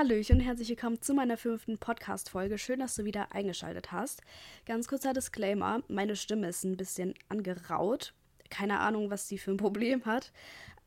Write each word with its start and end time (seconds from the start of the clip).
Hallöchen 0.00 0.38
und 0.38 0.42
herzlich 0.42 0.70
willkommen 0.70 1.02
zu 1.02 1.12
meiner 1.12 1.36
fünften 1.36 1.76
Podcast-Folge. 1.76 2.56
Schön, 2.56 2.80
dass 2.80 2.94
du 2.94 3.04
wieder 3.04 3.34
eingeschaltet 3.34 3.92
hast. 3.92 4.22
Ganz 4.64 4.88
kurzer 4.88 5.12
Disclaimer: 5.12 5.82
Meine 5.88 6.16
Stimme 6.16 6.48
ist 6.48 6.64
ein 6.64 6.78
bisschen 6.78 7.12
angeraut. 7.28 8.14
Keine 8.48 8.78
Ahnung, 8.78 9.10
was 9.10 9.28
sie 9.28 9.36
für 9.36 9.50
ein 9.50 9.56
Problem 9.58 10.06
hat. 10.06 10.32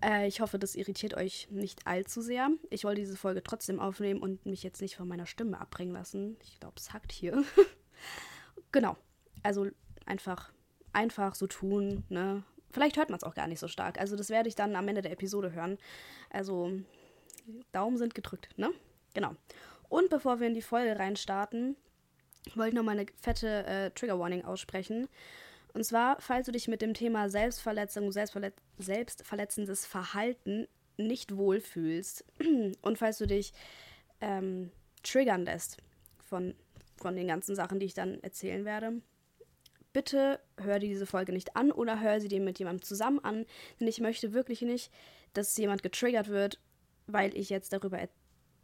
Äh, 0.03 0.27
ich 0.27 0.41
hoffe, 0.41 0.57
das 0.57 0.73
irritiert 0.73 1.13
euch 1.13 1.47
nicht 1.51 1.85
allzu 1.85 2.21
sehr. 2.21 2.49
Ich 2.71 2.85
wollte 2.85 3.01
diese 3.01 3.15
Folge 3.15 3.43
trotzdem 3.43 3.79
aufnehmen 3.79 4.19
und 4.19 4.47
mich 4.47 4.63
jetzt 4.63 4.81
nicht 4.81 4.95
von 4.95 5.07
meiner 5.07 5.27
Stimme 5.27 5.61
abbringen 5.61 5.93
lassen. 5.93 6.35
Ich 6.41 6.59
glaube, 6.59 6.77
es 6.77 6.91
hackt 6.91 7.11
hier. 7.11 7.43
genau. 8.71 8.97
Also 9.43 9.67
einfach, 10.07 10.51
einfach 10.91 11.35
so 11.35 11.45
tun, 11.45 12.03
ne? 12.09 12.41
Vielleicht 12.71 12.97
hört 12.97 13.11
man 13.11 13.17
es 13.17 13.23
auch 13.23 13.35
gar 13.35 13.45
nicht 13.45 13.59
so 13.59 13.67
stark. 13.67 13.99
Also, 13.99 14.15
das 14.15 14.31
werde 14.31 14.49
ich 14.49 14.55
dann 14.55 14.75
am 14.75 14.87
Ende 14.87 15.03
der 15.03 15.11
Episode 15.11 15.51
hören. 15.51 15.77
Also, 16.31 16.71
Daumen 17.71 17.97
sind 17.97 18.15
gedrückt, 18.15 18.57
ne? 18.57 18.73
Genau. 19.13 19.35
Und 19.89 20.09
bevor 20.09 20.39
wir 20.39 20.47
in 20.47 20.53
die 20.53 20.61
Folge 20.61 20.97
reinstarten, 20.97 21.75
wollte 22.55 22.69
ich 22.69 22.75
noch 22.75 22.83
mal 22.83 22.97
eine 22.97 23.05
fette 23.21 23.65
äh, 23.65 23.91
Trigger 23.91 24.19
Warning 24.19 24.43
aussprechen. 24.43 25.07
Und 25.73 25.83
zwar, 25.83 26.19
falls 26.19 26.45
du 26.45 26.51
dich 26.51 26.67
mit 26.67 26.81
dem 26.81 26.93
Thema 26.93 27.29
Selbstverletzung, 27.29 28.11
Selbstverlet 28.11 28.53
selbstverletzendes 28.77 29.85
Verhalten 29.85 30.67
nicht 30.97 31.35
wohlfühlst 31.35 32.25
und 32.81 32.97
falls 32.97 33.17
du 33.17 33.25
dich 33.25 33.53
ähm, 34.21 34.71
triggern 35.01 35.45
lässt 35.45 35.77
von, 36.19 36.55
von 36.97 37.15
den 37.15 37.27
ganzen 37.27 37.55
Sachen, 37.55 37.79
die 37.79 37.87
ich 37.87 37.93
dann 37.93 38.21
erzählen 38.21 38.65
werde, 38.65 39.01
bitte 39.91 40.39
hör 40.57 40.79
dir 40.79 40.89
diese 40.89 41.05
Folge 41.05 41.33
nicht 41.33 41.55
an 41.55 41.71
oder 41.71 41.99
hör 41.99 42.19
sie 42.19 42.27
dir 42.27 42.41
mit 42.41 42.59
jemandem 42.59 42.83
zusammen 42.83 43.19
an, 43.19 43.45
denn 43.79 43.87
ich 43.87 43.99
möchte 43.99 44.33
wirklich 44.33 44.61
nicht, 44.61 44.91
dass 45.33 45.57
jemand 45.57 45.83
getriggert 45.83 46.29
wird, 46.29 46.59
weil 47.07 47.35
ich 47.35 47.49
jetzt 47.49 47.73
darüber 47.73 47.99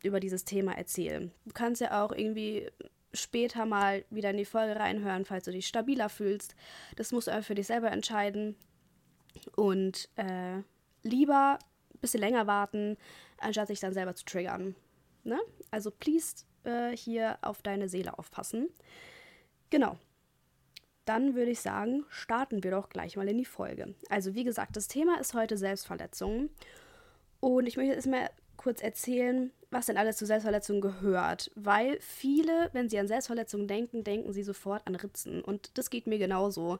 über 0.03 0.19
dieses 0.19 0.45
Thema 0.45 0.77
erzähle. 0.77 1.31
Du 1.45 1.53
kannst 1.53 1.81
ja 1.81 2.03
auch 2.03 2.11
irgendwie 2.11 2.69
später 3.13 3.65
mal 3.65 4.05
wieder 4.09 4.31
in 4.31 4.37
die 4.37 4.45
Folge 4.45 4.79
reinhören, 4.79 5.25
falls 5.25 5.45
du 5.45 5.51
dich 5.51 5.67
stabiler 5.67 6.09
fühlst. 6.09 6.55
Das 6.95 7.11
musst 7.11 7.27
du 7.27 7.31
einfach 7.31 7.47
für 7.47 7.55
dich 7.55 7.67
selber 7.67 7.91
entscheiden. 7.91 8.55
Und 9.55 10.09
äh, 10.15 10.61
lieber 11.03 11.59
ein 11.93 11.99
bisschen 12.01 12.19
länger 12.19 12.47
warten, 12.47 12.97
anstatt 13.39 13.67
sich 13.67 13.79
dann 13.79 13.93
selber 13.93 14.15
zu 14.15 14.25
triggern. 14.25 14.75
Ne? 15.23 15.39
Also 15.71 15.91
please 15.91 16.45
äh, 16.63 16.95
hier 16.95 17.37
auf 17.41 17.61
deine 17.61 17.89
Seele 17.89 18.17
aufpassen. 18.17 18.69
Genau. 19.69 19.97
Dann 21.05 21.33
würde 21.33 21.51
ich 21.51 21.61
sagen, 21.61 22.05
starten 22.09 22.63
wir 22.63 22.71
doch 22.71 22.89
gleich 22.89 23.15
mal 23.15 23.27
in 23.27 23.37
die 23.37 23.45
Folge. 23.45 23.95
Also 24.09 24.35
wie 24.35 24.43
gesagt, 24.43 24.75
das 24.75 24.87
Thema 24.87 25.19
ist 25.19 25.33
heute 25.33 25.57
Selbstverletzungen. 25.57 26.51
Und 27.39 27.65
ich 27.65 27.77
möchte 27.77 27.93
jetzt 27.93 28.07
mal 28.07 28.29
kurz 28.57 28.81
erzählen, 28.81 29.51
was 29.71 29.85
denn 29.85 29.97
alles 29.97 30.17
zu 30.17 30.25
Selbstverletzungen 30.25 30.81
gehört. 30.81 31.51
Weil 31.55 31.99
viele, 32.01 32.69
wenn 32.73 32.89
sie 32.89 32.99
an 32.99 33.07
Selbstverletzungen 33.07 33.67
denken, 33.67 34.03
denken 34.03 34.33
sie 34.33 34.43
sofort 34.43 34.85
an 34.87 34.95
Ritzen. 34.95 35.43
Und 35.43 35.77
das 35.77 35.89
geht 35.89 36.07
mir 36.07 36.17
genauso. 36.17 36.79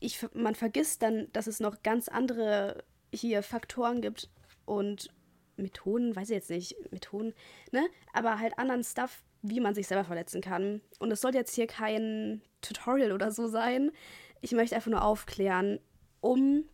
Ich, 0.00 0.26
man 0.34 0.54
vergisst 0.54 1.02
dann, 1.02 1.28
dass 1.32 1.46
es 1.46 1.60
noch 1.60 1.82
ganz 1.82 2.08
andere 2.08 2.84
hier 3.12 3.42
Faktoren 3.42 4.00
gibt 4.00 4.28
und 4.64 5.08
Methoden, 5.56 6.16
weiß 6.16 6.30
ich 6.30 6.34
jetzt 6.34 6.50
nicht, 6.50 6.76
Methoden, 6.90 7.32
ne? 7.70 7.86
Aber 8.12 8.40
halt 8.40 8.58
anderen 8.58 8.82
Stuff, 8.82 9.22
wie 9.42 9.60
man 9.60 9.74
sich 9.74 9.86
selber 9.86 10.04
verletzen 10.04 10.40
kann. 10.40 10.80
Und 10.98 11.12
es 11.12 11.20
soll 11.20 11.34
jetzt 11.34 11.54
hier 11.54 11.68
kein 11.68 12.42
Tutorial 12.60 13.12
oder 13.12 13.30
so 13.30 13.46
sein. 13.46 13.92
Ich 14.40 14.52
möchte 14.52 14.74
einfach 14.74 14.90
nur 14.90 15.04
aufklären, 15.04 15.78
um 16.20 16.64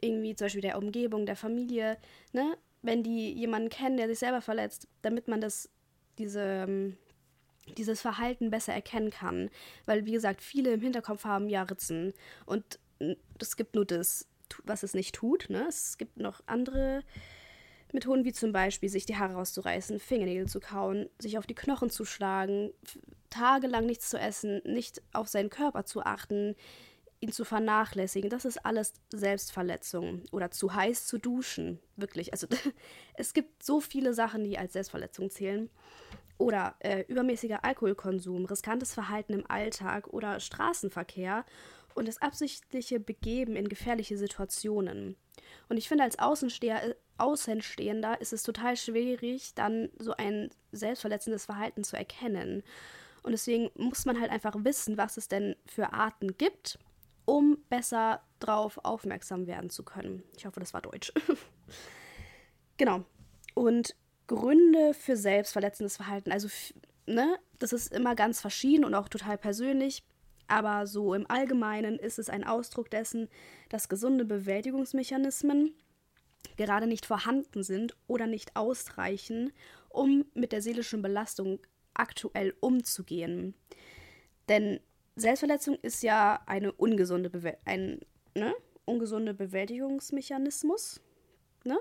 irgendwie 0.00 0.34
zum 0.34 0.46
Beispiel 0.46 0.62
der 0.62 0.78
Umgebung, 0.78 1.26
der 1.26 1.36
Familie, 1.36 1.98
ne, 2.32 2.56
wenn 2.82 3.02
die 3.02 3.32
jemanden 3.32 3.68
kennen, 3.68 3.96
der 3.96 4.08
sich 4.08 4.18
selber 4.18 4.40
verletzt, 4.40 4.88
damit 5.02 5.28
man 5.28 5.40
das, 5.40 5.68
diese, 6.18 6.40
ähm, 6.40 6.96
dieses 7.76 8.00
Verhalten 8.00 8.50
besser 8.50 8.72
erkennen 8.72 9.10
kann. 9.10 9.50
Weil, 9.86 10.06
wie 10.06 10.12
gesagt, 10.12 10.42
viele 10.42 10.72
im 10.72 10.80
Hinterkopf 10.80 11.24
haben 11.24 11.48
ja 11.48 11.62
Ritzen. 11.62 12.12
Und 12.46 12.78
es 13.38 13.56
gibt 13.56 13.74
nur 13.74 13.84
das, 13.84 14.26
was 14.64 14.82
es 14.82 14.94
nicht 14.94 15.14
tut. 15.14 15.48
Ne? 15.48 15.66
Es 15.68 15.98
gibt 15.98 16.18
noch 16.18 16.40
andere 16.46 17.02
Methoden, 17.92 18.24
wie 18.24 18.32
zum 18.32 18.52
Beispiel 18.52 18.88
sich 18.88 19.06
die 19.06 19.16
Haare 19.16 19.34
rauszureißen, 19.34 19.98
Fingernägel 19.98 20.46
zu 20.46 20.60
kauen, 20.60 21.08
sich 21.18 21.38
auf 21.38 21.46
die 21.46 21.54
Knochen 21.54 21.90
zu 21.90 22.04
schlagen, 22.04 22.72
tagelang 23.30 23.86
nichts 23.86 24.10
zu 24.10 24.18
essen, 24.18 24.60
nicht 24.64 25.02
auf 25.12 25.28
seinen 25.28 25.50
Körper 25.50 25.84
zu 25.84 26.02
achten, 26.02 26.54
ihn 27.20 27.32
zu 27.32 27.44
vernachlässigen, 27.44 28.30
das 28.30 28.44
ist 28.44 28.64
alles 28.64 28.94
Selbstverletzung. 29.10 30.22
Oder 30.32 30.50
zu 30.50 30.74
heiß 30.74 31.06
zu 31.06 31.18
duschen. 31.18 31.78
Wirklich. 31.96 32.32
Also 32.32 32.46
es 33.14 33.34
gibt 33.34 33.62
so 33.62 33.80
viele 33.80 34.14
Sachen, 34.14 34.44
die 34.44 34.58
als 34.58 34.72
Selbstverletzung 34.72 35.30
zählen. 35.30 35.70
Oder 36.38 36.74
äh, 36.78 37.04
übermäßiger 37.06 37.64
Alkoholkonsum, 37.64 38.46
riskantes 38.46 38.94
Verhalten 38.94 39.34
im 39.34 39.50
Alltag 39.50 40.08
oder 40.08 40.40
Straßenverkehr 40.40 41.44
und 41.94 42.08
das 42.08 42.22
absichtliche 42.22 42.98
Begeben 42.98 43.56
in 43.56 43.68
gefährliche 43.68 44.16
Situationen. 44.16 45.16
Und 45.68 45.76
ich 45.76 45.88
finde, 45.88 46.04
als 46.04 46.18
Außensteher, 46.18 46.82
äh, 46.82 46.94
Außenstehender 47.18 48.22
ist 48.22 48.32
es 48.32 48.42
total 48.42 48.78
schwierig, 48.78 49.52
dann 49.54 49.90
so 49.98 50.14
ein 50.16 50.48
selbstverletzendes 50.72 51.44
Verhalten 51.44 51.84
zu 51.84 51.98
erkennen. 51.98 52.62
Und 53.22 53.32
deswegen 53.32 53.70
muss 53.74 54.06
man 54.06 54.18
halt 54.18 54.30
einfach 54.30 54.54
wissen, 54.64 54.96
was 54.96 55.18
es 55.18 55.28
denn 55.28 55.54
für 55.66 55.92
Arten 55.92 56.38
gibt 56.38 56.78
um 57.30 57.58
besser 57.68 58.24
drauf 58.40 58.80
aufmerksam 58.82 59.46
werden 59.46 59.70
zu 59.70 59.84
können. 59.84 60.24
Ich 60.36 60.46
hoffe, 60.46 60.58
das 60.58 60.74
war 60.74 60.82
Deutsch. 60.82 61.12
genau. 62.76 63.04
Und 63.54 63.94
Gründe 64.26 64.94
für 64.94 65.16
selbstverletzendes 65.16 65.96
Verhalten. 65.96 66.32
Also, 66.32 66.48
ne, 67.06 67.38
das 67.60 67.72
ist 67.72 67.94
immer 67.94 68.16
ganz 68.16 68.40
verschieden 68.40 68.84
und 68.84 68.96
auch 68.96 69.08
total 69.08 69.38
persönlich. 69.38 70.02
Aber 70.48 70.88
so 70.88 71.14
im 71.14 71.30
Allgemeinen 71.30 72.00
ist 72.00 72.18
es 72.18 72.28
ein 72.30 72.42
Ausdruck 72.42 72.90
dessen, 72.90 73.28
dass 73.68 73.88
gesunde 73.88 74.24
Bewältigungsmechanismen 74.24 75.72
gerade 76.56 76.88
nicht 76.88 77.06
vorhanden 77.06 77.62
sind 77.62 77.96
oder 78.08 78.26
nicht 78.26 78.56
ausreichen, 78.56 79.52
um 79.88 80.24
mit 80.34 80.50
der 80.50 80.62
seelischen 80.62 81.00
Belastung 81.00 81.60
aktuell 81.94 82.56
umzugehen. 82.58 83.54
Denn 84.48 84.80
Selbstverletzung 85.20 85.76
ist 85.82 86.02
ja 86.02 86.40
eine 86.46 86.72
ungesunde 86.72 87.30
Bewe 87.30 87.56
ein 87.64 88.00
ne? 88.34 88.54
ungesunde 88.84 89.34
Bewältigungsmechanismus. 89.34 91.00
Ne? 91.64 91.78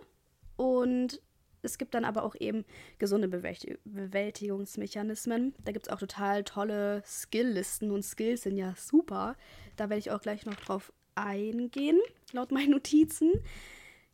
Und 0.57 1.21
es 1.61 1.77
gibt 1.77 1.93
dann 1.93 2.05
aber 2.05 2.23
auch 2.23 2.35
eben 2.39 2.65
gesunde 2.99 3.27
Bewältigungsmechanismen. 3.27 5.53
Da 5.63 5.71
gibt 5.71 5.85
es 5.87 5.93
auch 5.93 5.99
total 5.99 6.43
tolle 6.43 7.03
Skilllisten 7.05 7.91
und 7.91 8.03
Skills 8.03 8.41
sind 8.43 8.57
ja 8.57 8.73
super. 8.77 9.35
Da 9.75 9.89
werde 9.89 9.99
ich 9.99 10.11
auch 10.11 10.21
gleich 10.21 10.45
noch 10.45 10.55
drauf 10.55 10.93
eingehen, 11.15 11.99
laut 12.31 12.51
meinen 12.51 12.71
Notizen. 12.71 13.33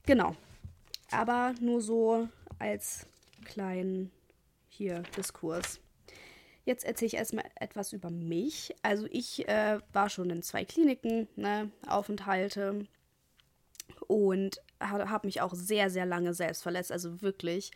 Genau. 0.06 0.36
Aber 1.12 1.54
nur 1.60 1.82
so 1.82 2.28
als 2.58 3.06
kleinen 3.44 4.12
hier 4.68 5.04
Diskurs. 5.16 5.80
Jetzt 6.66 6.84
erzähle 6.84 7.08
ich 7.08 7.14
erstmal 7.14 7.46
etwas 7.56 7.94
über 7.94 8.10
mich. 8.10 8.76
Also 8.82 9.08
ich 9.12 9.48
äh, 9.48 9.80
war 9.94 10.10
schon 10.10 10.30
in 10.32 10.42
zwei 10.42 10.66
Kliniken, 10.66 11.28
ne, 11.36 11.72
Aufenthalte 11.88 12.88
und 14.08 14.62
habe 14.80 15.28
mich 15.28 15.42
auch 15.42 15.54
sehr, 15.54 15.90
sehr 15.90 16.06
lange 16.06 16.34
selbst 16.34 16.64
verletzt, 16.64 16.92
also 16.92 17.22
wirklich. 17.22 17.72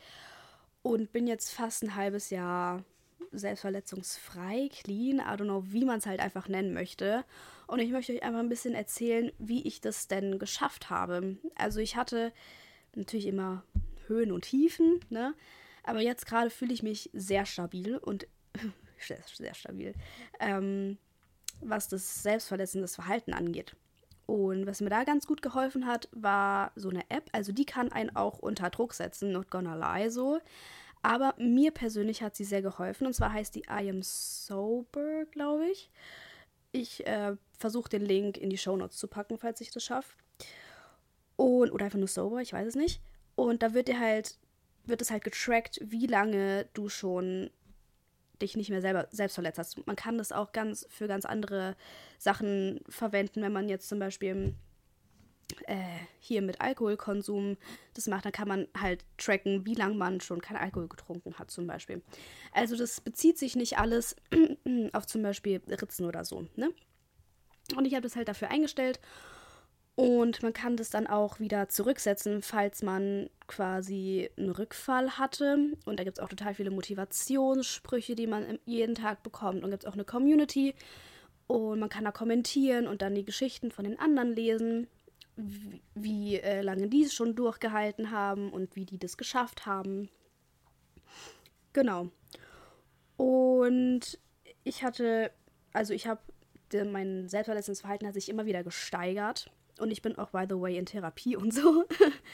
Und 0.81 1.11
bin 1.11 1.27
jetzt 1.27 1.51
fast 1.51 1.83
ein 1.83 1.95
halbes 1.95 2.29
Jahr 2.31 2.83
selbstverletzungsfrei, 3.31 4.69
clean, 4.72 5.19
I 5.19 5.39
don't 5.39 5.44
know, 5.44 5.63
wie 5.67 5.85
man 5.85 6.00
es 6.00 6.07
halt 6.07 6.19
einfach 6.19 6.47
nennen 6.47 6.73
möchte. 6.73 7.23
Und 7.67 7.79
ich 7.79 7.91
möchte 7.91 8.13
euch 8.13 8.23
einfach 8.23 8.39
ein 8.39 8.50
bisschen 8.50 8.73
erzählen, 8.73 9.31
wie 9.38 9.67
ich 9.67 9.81
das 9.81 10.07
denn 10.07 10.39
geschafft 10.39 10.89
habe. 10.89 11.38
Also 11.56 11.79
ich 11.79 11.95
hatte 11.95 12.33
natürlich 12.95 13.27
immer 13.27 13.63
Höhen 14.07 14.31
und 14.31 14.45
Tiefen, 14.45 15.00
ne? 15.09 15.35
Aber 15.83 16.01
jetzt 16.01 16.25
gerade 16.25 16.50
fühle 16.50 16.73
ich 16.73 16.83
mich 16.83 17.09
sehr 17.13 17.45
stabil 17.45 17.97
und 17.97 18.27
sehr, 19.00 19.19
sehr 19.33 19.53
stabil, 19.53 19.94
ähm, 20.39 20.97
was 21.61 21.88
das 21.88 22.23
selbstverletzendes 22.23 22.95
Verhalten 22.95 23.33
angeht. 23.33 23.75
Und 24.25 24.67
was 24.67 24.79
mir 24.79 24.91
da 24.91 25.06
ganz 25.06 25.25
gut 25.25 25.41
geholfen 25.41 25.88
hat, 25.88 26.07
war 26.11 26.71
so 26.75 26.89
eine 26.89 27.09
App. 27.09 27.27
Also 27.31 27.51
die 27.51 27.65
kann 27.65 27.91
einen 27.91 28.15
auch 28.15 28.38
unter 28.38 28.69
Druck 28.69 28.94
setzen, 28.94 29.31
not 29.31 29.50
gonna 29.50 29.75
lie 29.75 30.11
so. 30.11 30.39
Aber 31.01 31.33
mir 31.39 31.71
persönlich 31.71 32.21
hat 32.21 32.35
sie 32.35 32.44
sehr 32.44 32.61
geholfen. 32.61 33.07
Und 33.07 33.13
zwar 33.13 33.33
heißt 33.33 33.56
die 33.56 33.63
I 33.63 33.89
Am 33.89 34.03
Sober, 34.03 35.25
glaube 35.31 35.67
ich. 35.69 35.89
Ich 36.71 37.07
äh, 37.07 37.35
versuche 37.57 37.89
den 37.89 38.05
Link 38.05 38.38
in 38.38 38.51
die 38.51 38.57
Show 38.59 38.75
Notes 38.75 38.97
zu 38.97 39.07
packen, 39.07 39.39
falls 39.39 39.62
ich 39.62 39.71
das 39.71 39.83
schaffe. 39.83 40.13
Und, 41.35 41.71
oder 41.71 41.85
einfach 41.85 41.97
nur 41.97 42.07
sober, 42.07 42.41
ich 42.41 42.53
weiß 42.53 42.67
es 42.67 42.75
nicht. 42.75 43.01
Und 43.35 43.63
da 43.63 43.73
wird 43.73 43.88
dir 43.88 44.00
halt, 44.00 44.38
wird 44.85 45.01
es 45.01 45.09
halt 45.09 45.23
getrackt, 45.23 45.79
wie 45.81 46.05
lange 46.05 46.67
du 46.73 46.89
schon 46.89 47.50
dich 48.41 48.56
nicht 48.56 48.69
mehr 48.69 48.81
selber 48.81 49.07
selbst 49.12 49.36
verletzt 49.36 49.59
hast. 49.59 49.86
Man 49.88 49.95
kann 49.95 50.18
das 50.18 50.31
auch 50.31 50.51
ganz 50.51 50.86
für 50.89 51.07
ganz 51.07 51.25
andere 51.25 51.75
Sachen 52.18 52.81
verwenden, 52.89 53.41
wenn 53.41 53.53
man 53.53 53.69
jetzt 53.69 53.89
zum 53.89 54.00
Beispiel 54.00 54.56
äh, 55.65 55.77
hier 56.19 56.41
mit 56.41 56.62
Alkoholkonsum 56.62 57.57
das 57.94 58.07
macht, 58.07 58.25
dann 58.25 58.31
kann 58.31 58.47
man 58.47 58.68
halt 58.77 59.03
tracken, 59.18 59.65
wie 59.65 59.75
lange 59.75 59.95
man 59.95 60.21
schon 60.21 60.41
keinen 60.41 60.57
Alkohol 60.57 60.88
getrunken 60.88 61.38
hat, 61.38 61.51
zum 61.51 61.68
Beispiel. 61.68 62.01
Also 62.51 62.75
das 62.75 63.01
bezieht 63.01 63.38
sich 63.38 63.56
nicht 63.56 63.77
alles 63.77 64.15
auf 64.94 65.07
zum 65.07 65.21
Beispiel 65.21 65.62
Ritzen 65.68 66.06
oder 66.06 66.24
so, 66.24 66.47
ne? 66.56 66.71
Und 67.75 67.86
ich 67.86 67.94
habe 67.94 68.01
das 68.01 68.15
halt 68.15 68.27
dafür 68.27 68.50
eingestellt 68.50 69.00
und 70.00 70.42
man 70.44 70.54
kann 70.54 70.78
das 70.78 70.90
dann 70.90 71.07
auch 71.07 71.42
wieder 71.42 71.68
zurücksetzen, 71.68 72.42
falls 72.42 72.84
man 72.84 73.30
quasi 73.48 74.30
einen 74.38 74.51
Rückfall 74.51 75.18
hatte. 75.18 75.74
Und 75.84 76.00
da 76.00 76.06
gibt 76.06 76.18
es 76.18 76.24
auch 76.24 76.30
total 76.30 76.54
viele 76.54 76.72
Motivationssprüche, 76.72 78.16
die 78.16 78.25
man 78.25 78.60
jeden 78.63 78.96
Tag 78.96 79.24
bekommt. 79.24 79.62
Und 79.62 79.72
gibt 79.72 79.84
es 79.84 79.90
auch 79.90 79.96
eine 79.96 80.06
Community. 80.06 80.74
Und 81.48 81.81
man 81.81 81.90
kann 81.90 82.06
da 82.06 82.13
kommentieren 82.13 82.88
und 82.88 83.01
dann 83.01 83.13
die 83.13 83.25
Geschichten 83.25 83.72
von 83.72 83.84
den 83.84 84.00
anderen 84.00 84.34
lesen, 84.34 84.88
wie, 85.36 85.81
wie 85.96 86.36
äh, 86.38 86.62
lange 86.62 86.88
die 86.88 87.04
es 87.04 87.13
schon 87.13 87.36
durchgehalten 87.36 88.10
haben 88.10 88.54
und 88.54 88.78
wie 88.78 88.86
die 88.86 89.00
das 89.00 89.18
geschafft 89.18 89.66
haben. 89.66 90.07
Genau. 91.74 92.07
Und 93.18 94.18
ich 94.63 94.81
hatte, 94.81 95.31
also 95.74 95.94
ich 95.94 96.07
habe, 96.07 96.22
mein 96.90 97.28
Selbstverletzungsverhalten 97.28 98.07
hat 98.07 98.13
sich 98.13 98.30
immer 98.30 98.46
wieder 98.46 98.63
gesteigert. 98.63 99.51
Und 99.79 99.91
ich 99.91 100.01
bin 100.01 100.17
auch, 100.17 100.31
by 100.31 100.45
the 100.47 100.59
way, 100.59 100.77
in 100.77 100.85
Therapie 100.85 101.35
und 101.35 101.53
so. 101.53 101.85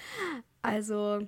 also, 0.62 1.27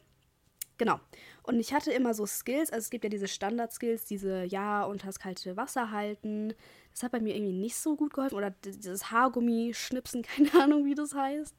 genau. 0.78 1.00
Und 1.44 1.60
ich 1.60 1.74
hatte 1.74 1.92
immer 1.92 2.14
so 2.14 2.26
Skills, 2.26 2.72
also 2.72 2.84
es 2.84 2.90
gibt 2.90 3.04
ja 3.06 3.10
diese 3.10 3.28
Standard-Skills, 3.28 4.06
diese 4.06 4.44
Ja 4.44 4.84
und 4.84 5.06
das 5.06 5.20
kalte 5.20 5.56
Wasser 5.56 5.92
halten. 5.92 6.54
Das 6.92 7.04
hat 7.04 7.12
bei 7.12 7.20
mir 7.20 7.36
irgendwie 7.36 7.54
nicht 7.54 7.78
so 7.78 7.96
gut 7.96 8.14
geholfen. 8.14 8.36
Oder 8.36 8.52
dieses 8.52 9.12
Haargummi 9.12 9.74
schnipsen, 9.74 10.22
keine 10.24 10.54
Ahnung, 10.62 10.86
wie 10.86 10.96
das 10.96 11.14
heißt. 11.14 11.56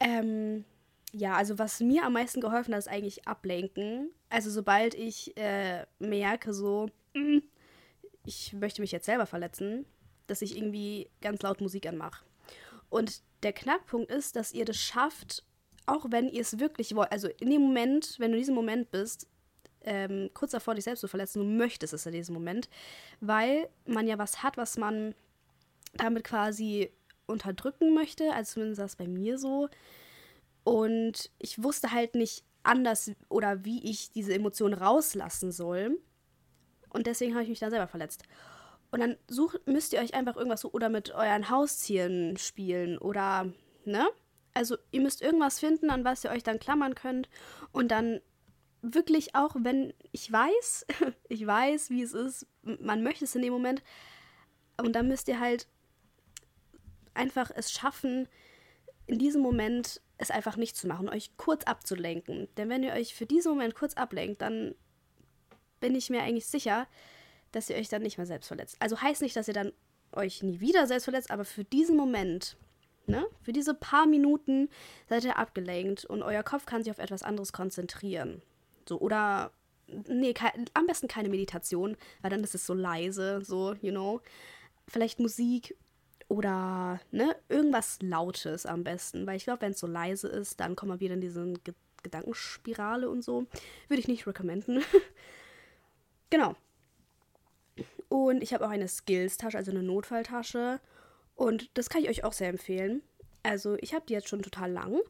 Ähm, 0.00 0.64
ja, 1.12 1.34
also 1.34 1.58
was 1.58 1.80
mir 1.80 2.04
am 2.04 2.14
meisten 2.14 2.40
geholfen 2.40 2.74
hat, 2.74 2.78
ist 2.78 2.88
eigentlich 2.88 3.28
ablenken. 3.28 4.10
Also 4.30 4.50
sobald 4.50 4.94
ich 4.94 5.36
äh, 5.36 5.86
merke, 5.98 6.54
so, 6.54 6.88
mm, 7.14 7.38
ich 8.24 8.52
möchte 8.54 8.80
mich 8.80 8.92
jetzt 8.92 9.06
selber 9.06 9.26
verletzen, 9.26 9.84
dass 10.26 10.42
ich 10.42 10.56
irgendwie 10.56 11.10
ganz 11.20 11.42
laut 11.42 11.60
Musik 11.60 11.86
anmache. 11.86 12.24
Und 12.88 13.22
der 13.42 13.52
Knackpunkt 13.52 14.10
ist, 14.10 14.36
dass 14.36 14.52
ihr 14.52 14.64
das 14.64 14.76
schafft, 14.76 15.44
auch 15.86 16.06
wenn 16.10 16.28
ihr 16.28 16.40
es 16.40 16.58
wirklich 16.58 16.94
wollt. 16.94 17.12
Also 17.12 17.28
in 17.40 17.50
dem 17.50 17.62
Moment, 17.62 18.16
wenn 18.18 18.30
du 18.30 18.36
in 18.36 18.42
diesem 18.42 18.54
Moment 18.54 18.90
bist, 18.90 19.26
ähm, 19.84 20.30
kurz 20.32 20.52
davor, 20.52 20.74
dich 20.74 20.84
selbst 20.84 21.00
zu 21.00 21.08
verletzen, 21.08 21.40
du 21.40 21.44
möchtest 21.44 21.92
es 21.92 22.06
in 22.06 22.12
diesem 22.12 22.34
Moment, 22.34 22.68
weil 23.20 23.68
man 23.84 24.06
ja 24.06 24.18
was 24.18 24.42
hat, 24.42 24.56
was 24.56 24.76
man 24.78 25.14
damit 25.94 26.24
quasi 26.24 26.90
unterdrücken 27.26 27.94
möchte. 27.94 28.32
Also 28.32 28.54
zumindest 28.54 28.80
das 28.80 28.96
bei 28.96 29.08
mir 29.08 29.38
so. 29.38 29.68
Und 30.64 31.30
ich 31.38 31.62
wusste 31.62 31.90
halt 31.90 32.14
nicht 32.14 32.44
anders 32.62 33.10
oder 33.28 33.64
wie 33.64 33.82
ich 33.90 34.12
diese 34.12 34.34
Emotion 34.34 34.72
rauslassen 34.72 35.50
soll. 35.50 35.98
Und 36.90 37.06
deswegen 37.06 37.34
habe 37.34 37.42
ich 37.42 37.48
mich 37.50 37.58
da 37.58 37.70
selber 37.70 37.88
verletzt. 37.88 38.22
Und 38.92 39.00
dann 39.00 39.16
sucht, 39.26 39.66
müsst 39.66 39.94
ihr 39.94 40.00
euch 40.00 40.14
einfach 40.14 40.36
irgendwas 40.36 40.60
so 40.60 40.70
oder 40.70 40.90
mit 40.90 41.10
euren 41.12 41.48
Haustieren 41.48 42.36
spielen 42.36 42.98
oder, 42.98 43.50
ne? 43.86 44.06
Also 44.54 44.76
ihr 44.90 45.00
müsst 45.00 45.22
irgendwas 45.22 45.58
finden, 45.58 45.88
an 45.88 46.04
was 46.04 46.24
ihr 46.24 46.30
euch 46.30 46.42
dann 46.42 46.60
klammern 46.60 46.94
könnt. 46.94 47.30
Und 47.72 47.90
dann 47.90 48.20
wirklich 48.82 49.34
auch, 49.34 49.56
wenn 49.58 49.94
ich 50.12 50.30
weiß, 50.30 50.86
ich 51.30 51.46
weiß, 51.46 51.88
wie 51.88 52.02
es 52.02 52.12
ist, 52.12 52.46
man 52.62 53.02
möchte 53.02 53.24
es 53.24 53.34
in 53.34 53.40
dem 53.40 53.52
Moment. 53.54 53.82
Und 54.76 54.92
dann 54.92 55.08
müsst 55.08 55.26
ihr 55.28 55.40
halt 55.40 55.68
einfach 57.14 57.50
es 57.54 57.72
schaffen, 57.72 58.28
in 59.06 59.18
diesem 59.18 59.40
Moment 59.40 60.02
es 60.18 60.30
einfach 60.30 60.56
nicht 60.56 60.76
zu 60.76 60.86
machen, 60.86 61.08
euch 61.08 61.38
kurz 61.38 61.64
abzulenken. 61.64 62.46
Denn 62.58 62.68
wenn 62.68 62.82
ihr 62.82 62.92
euch 62.92 63.14
für 63.14 63.26
diesen 63.26 63.52
Moment 63.52 63.74
kurz 63.74 63.94
ablenkt, 63.94 64.42
dann 64.42 64.74
bin 65.80 65.94
ich 65.94 66.10
mir 66.10 66.22
eigentlich 66.22 66.46
sicher, 66.46 66.86
dass 67.52 67.70
ihr 67.70 67.76
euch 67.76 67.88
dann 67.88 68.02
nicht 68.02 68.18
mehr 68.18 68.26
selbst 68.26 68.48
verletzt. 68.48 68.76
Also 68.80 69.00
heißt 69.00 69.22
nicht, 69.22 69.36
dass 69.36 69.48
ihr 69.48 69.54
dann 69.54 69.72
euch 70.12 70.42
nie 70.42 70.60
wieder 70.60 70.86
selbst 70.86 71.04
verletzt, 71.04 71.30
aber 71.30 71.44
für 71.44 71.64
diesen 71.64 71.96
Moment, 71.96 72.56
ne, 73.06 73.26
für 73.42 73.52
diese 73.52 73.74
paar 73.74 74.06
Minuten 74.06 74.68
seid 75.08 75.24
ihr 75.24 75.38
abgelenkt 75.38 76.04
und 76.04 76.22
euer 76.22 76.42
Kopf 76.42 76.66
kann 76.66 76.82
sich 76.82 76.90
auf 76.90 76.98
etwas 76.98 77.22
anderes 77.22 77.52
konzentrieren. 77.52 78.42
So, 78.88 79.00
oder, 79.00 79.52
nee, 79.86 80.34
am 80.74 80.86
besten 80.86 81.08
keine 81.08 81.28
Meditation, 81.28 81.96
weil 82.20 82.30
dann 82.30 82.44
ist 82.44 82.54
es 82.54 82.66
so 82.66 82.74
leise, 82.74 83.42
so, 83.42 83.74
you 83.80 83.90
know. 83.90 84.20
Vielleicht 84.88 85.20
Musik 85.20 85.76
oder, 86.28 87.00
ne, 87.10 87.36
irgendwas 87.48 87.98
Lautes 88.02 88.66
am 88.66 88.84
besten, 88.84 89.26
weil 89.26 89.36
ich 89.36 89.44
glaube, 89.44 89.62
wenn 89.62 89.72
es 89.72 89.78
so 89.80 89.86
leise 89.86 90.28
ist, 90.28 90.60
dann 90.60 90.76
kommt 90.76 90.90
man 90.90 91.00
wieder 91.00 91.14
in 91.14 91.20
diese 91.20 91.52
Ge 91.64 91.74
Gedankenspirale 92.02 93.08
und 93.08 93.22
so. 93.22 93.46
Würde 93.86 94.00
ich 94.00 94.08
nicht 94.08 94.26
recommenden. 94.26 94.82
genau. 96.30 96.56
Und 98.12 98.42
ich 98.42 98.52
habe 98.52 98.66
auch 98.66 98.70
eine 98.70 98.88
Skills-Tasche, 98.88 99.56
also 99.56 99.70
eine 99.70 99.82
Notfalltasche. 99.82 100.80
Und 101.34 101.70
das 101.78 101.88
kann 101.88 102.02
ich 102.02 102.10
euch 102.10 102.24
auch 102.24 102.34
sehr 102.34 102.50
empfehlen. 102.50 103.00
Also 103.42 103.78
ich 103.80 103.94
habe 103.94 104.04
die 104.06 104.12
jetzt 104.12 104.28
schon 104.28 104.42
total 104.42 104.70
lang. 104.70 105.00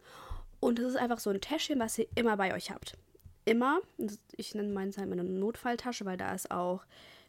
Und 0.61 0.79
das 0.79 0.87
ist 0.87 0.97
einfach 0.97 1.19
so 1.19 1.31
ein 1.31 1.41
Täschchen, 1.41 1.81
was 1.81 1.99
ihr 1.99 2.07
immer 2.15 2.37
bei 2.37 2.55
euch 2.55 2.71
habt. 2.71 2.97
Immer. 3.45 3.81
Ich 4.37 4.55
nenne 4.55 4.73
meinen 4.73 4.97
halt 4.97 5.09
meine 5.09 5.25
Notfalltasche, 5.25 6.05
weil 6.05 6.17
da 6.17 6.33
ist 6.33 6.53
auch 6.53 6.85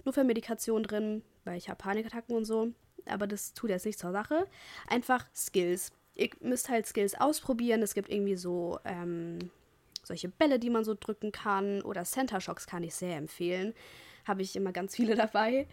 Notfallmedikation 0.05 0.83
drin, 0.83 1.23
weil 1.43 1.57
ich 1.57 1.69
habe 1.69 1.79
Panikattacken 1.79 2.35
und 2.35 2.45
so. 2.45 2.67
Aber 3.07 3.25
das 3.25 3.55
tut 3.55 3.71
jetzt 3.71 3.87
nicht 3.87 3.97
zur 3.97 4.11
Sache. 4.11 4.45
Einfach 4.87 5.25
Skills. 5.35 5.91
Ihr 6.13 6.29
müsst 6.39 6.69
halt 6.69 6.85
Skills 6.85 7.19
ausprobieren. 7.19 7.81
Es 7.81 7.95
gibt 7.95 8.11
irgendwie 8.11 8.35
so 8.35 8.77
ähm, 8.85 9.39
solche 10.03 10.29
Bälle, 10.29 10.59
die 10.59 10.69
man 10.69 10.83
so 10.83 10.93
drücken 10.93 11.31
kann. 11.31 11.81
Oder 11.81 12.03
Center 12.03 12.39
Shocks 12.41 12.67
kann 12.67 12.83
ich 12.83 12.93
sehr 12.93 13.17
empfehlen 13.17 13.73
habe 14.25 14.41
ich 14.41 14.55
immer 14.55 14.71
ganz 14.71 14.95
viele 14.95 15.15
dabei, 15.15 15.67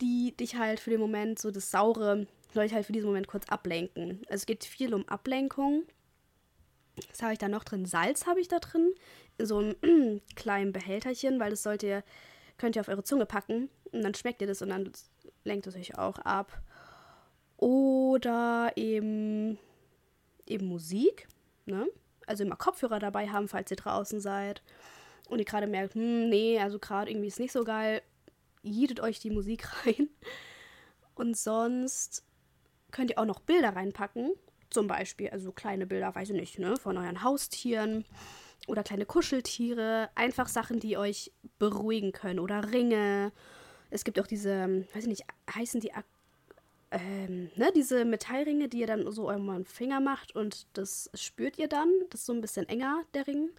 die 0.00 0.36
dich 0.36 0.56
halt 0.56 0.80
für 0.80 0.90
den 0.90 1.00
Moment 1.00 1.38
so 1.38 1.50
das 1.50 1.70
Saure, 1.70 2.26
soll 2.52 2.64
ich 2.64 2.74
halt 2.74 2.86
für 2.86 2.92
diesen 2.92 3.06
Moment 3.06 3.26
kurz 3.26 3.48
ablenken. 3.48 4.22
Also 4.28 4.42
es 4.42 4.46
geht 4.46 4.64
viel 4.64 4.94
um 4.94 5.08
Ablenkung. 5.08 5.84
Was 7.10 7.22
habe 7.22 7.32
ich 7.32 7.38
da 7.38 7.48
noch 7.48 7.64
drin? 7.64 7.86
Salz 7.86 8.26
habe 8.26 8.40
ich 8.40 8.48
da 8.48 8.58
drin. 8.58 8.94
In 9.38 9.46
so 9.46 9.58
einem 9.58 10.20
kleinen 10.36 10.72
Behälterchen, 10.72 11.40
weil 11.40 11.50
das 11.50 11.62
sollt 11.62 11.82
ihr, 11.82 12.04
könnt 12.58 12.76
ihr 12.76 12.80
auf 12.80 12.88
eure 12.88 13.02
Zunge 13.02 13.26
packen 13.26 13.68
und 13.92 14.02
dann 14.02 14.14
schmeckt 14.14 14.40
ihr 14.40 14.46
das 14.46 14.62
und 14.62 14.68
dann 14.68 14.90
lenkt 15.42 15.66
es 15.66 15.74
euch 15.74 15.98
auch 15.98 16.18
ab. 16.18 16.60
Oder 17.56 18.72
eben, 18.76 19.58
eben 20.46 20.66
Musik, 20.66 21.28
ne? 21.66 21.86
Also 22.26 22.44
immer 22.44 22.56
Kopfhörer 22.56 22.98
dabei 22.98 23.28
haben, 23.28 23.48
falls 23.48 23.70
ihr 23.70 23.76
draußen 23.76 24.20
seid 24.20 24.62
und 25.28 25.38
ihr 25.38 25.44
gerade 25.44 25.66
merkt, 25.66 25.94
hm, 25.94 26.28
nee, 26.28 26.58
also 26.58 26.78
gerade 26.78 27.10
irgendwie 27.10 27.28
ist 27.28 27.40
nicht 27.40 27.52
so 27.52 27.64
geil, 27.64 28.02
jietet 28.62 29.00
euch 29.00 29.18
die 29.20 29.30
Musik 29.30 29.68
rein. 29.86 30.08
Und 31.14 31.36
sonst 31.36 32.24
könnt 32.90 33.10
ihr 33.10 33.18
auch 33.18 33.24
noch 33.24 33.40
Bilder 33.40 33.76
reinpacken. 33.76 34.32
Zum 34.70 34.86
Beispiel, 34.86 35.30
also 35.30 35.52
kleine 35.52 35.86
Bilder, 35.86 36.14
weiß 36.14 36.30
ich 36.30 36.36
nicht, 36.36 36.58
ne, 36.58 36.76
von 36.76 36.96
euren 36.96 37.22
Haustieren 37.22 38.04
oder 38.66 38.82
kleine 38.82 39.06
Kuscheltiere. 39.06 40.10
Einfach 40.14 40.48
Sachen, 40.48 40.80
die 40.80 40.96
euch 40.96 41.32
beruhigen 41.58 42.12
können. 42.12 42.40
Oder 42.40 42.72
Ringe. 42.72 43.32
Es 43.90 44.04
gibt 44.04 44.18
auch 44.18 44.26
diese, 44.26 44.84
weiß 44.92 45.04
ich 45.04 45.08
nicht, 45.08 45.24
heißen 45.54 45.80
die 45.80 45.92
ähm, 46.90 47.50
ne, 47.56 47.72
diese 47.74 48.04
Metallringe, 48.04 48.68
die 48.68 48.80
ihr 48.80 48.86
dann 48.86 49.10
so 49.10 49.28
euren 49.28 49.64
Finger 49.64 50.00
macht 50.00 50.34
und 50.36 50.66
das 50.74 51.10
spürt 51.14 51.58
ihr 51.58 51.68
dann. 51.68 51.90
Das 52.10 52.20
ist 52.20 52.26
so 52.26 52.32
ein 52.32 52.40
bisschen 52.40 52.68
enger, 52.68 53.02
der 53.14 53.26
Ring. 53.26 53.50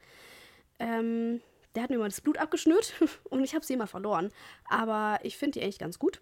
Ähm, 0.79 1.41
der 1.75 1.83
hat 1.83 1.89
mir 1.89 1.97
mal 1.97 2.09
das 2.09 2.21
Blut 2.21 2.37
abgeschnürt 2.37 2.93
und 3.29 3.43
ich 3.43 3.53
habe 3.53 3.65
sie 3.65 3.73
immer 3.73 3.87
verloren. 3.87 4.31
Aber 4.69 5.19
ich 5.23 5.37
finde 5.37 5.59
die 5.59 5.63
eigentlich 5.63 5.79
ganz 5.79 5.99
gut. 5.99 6.21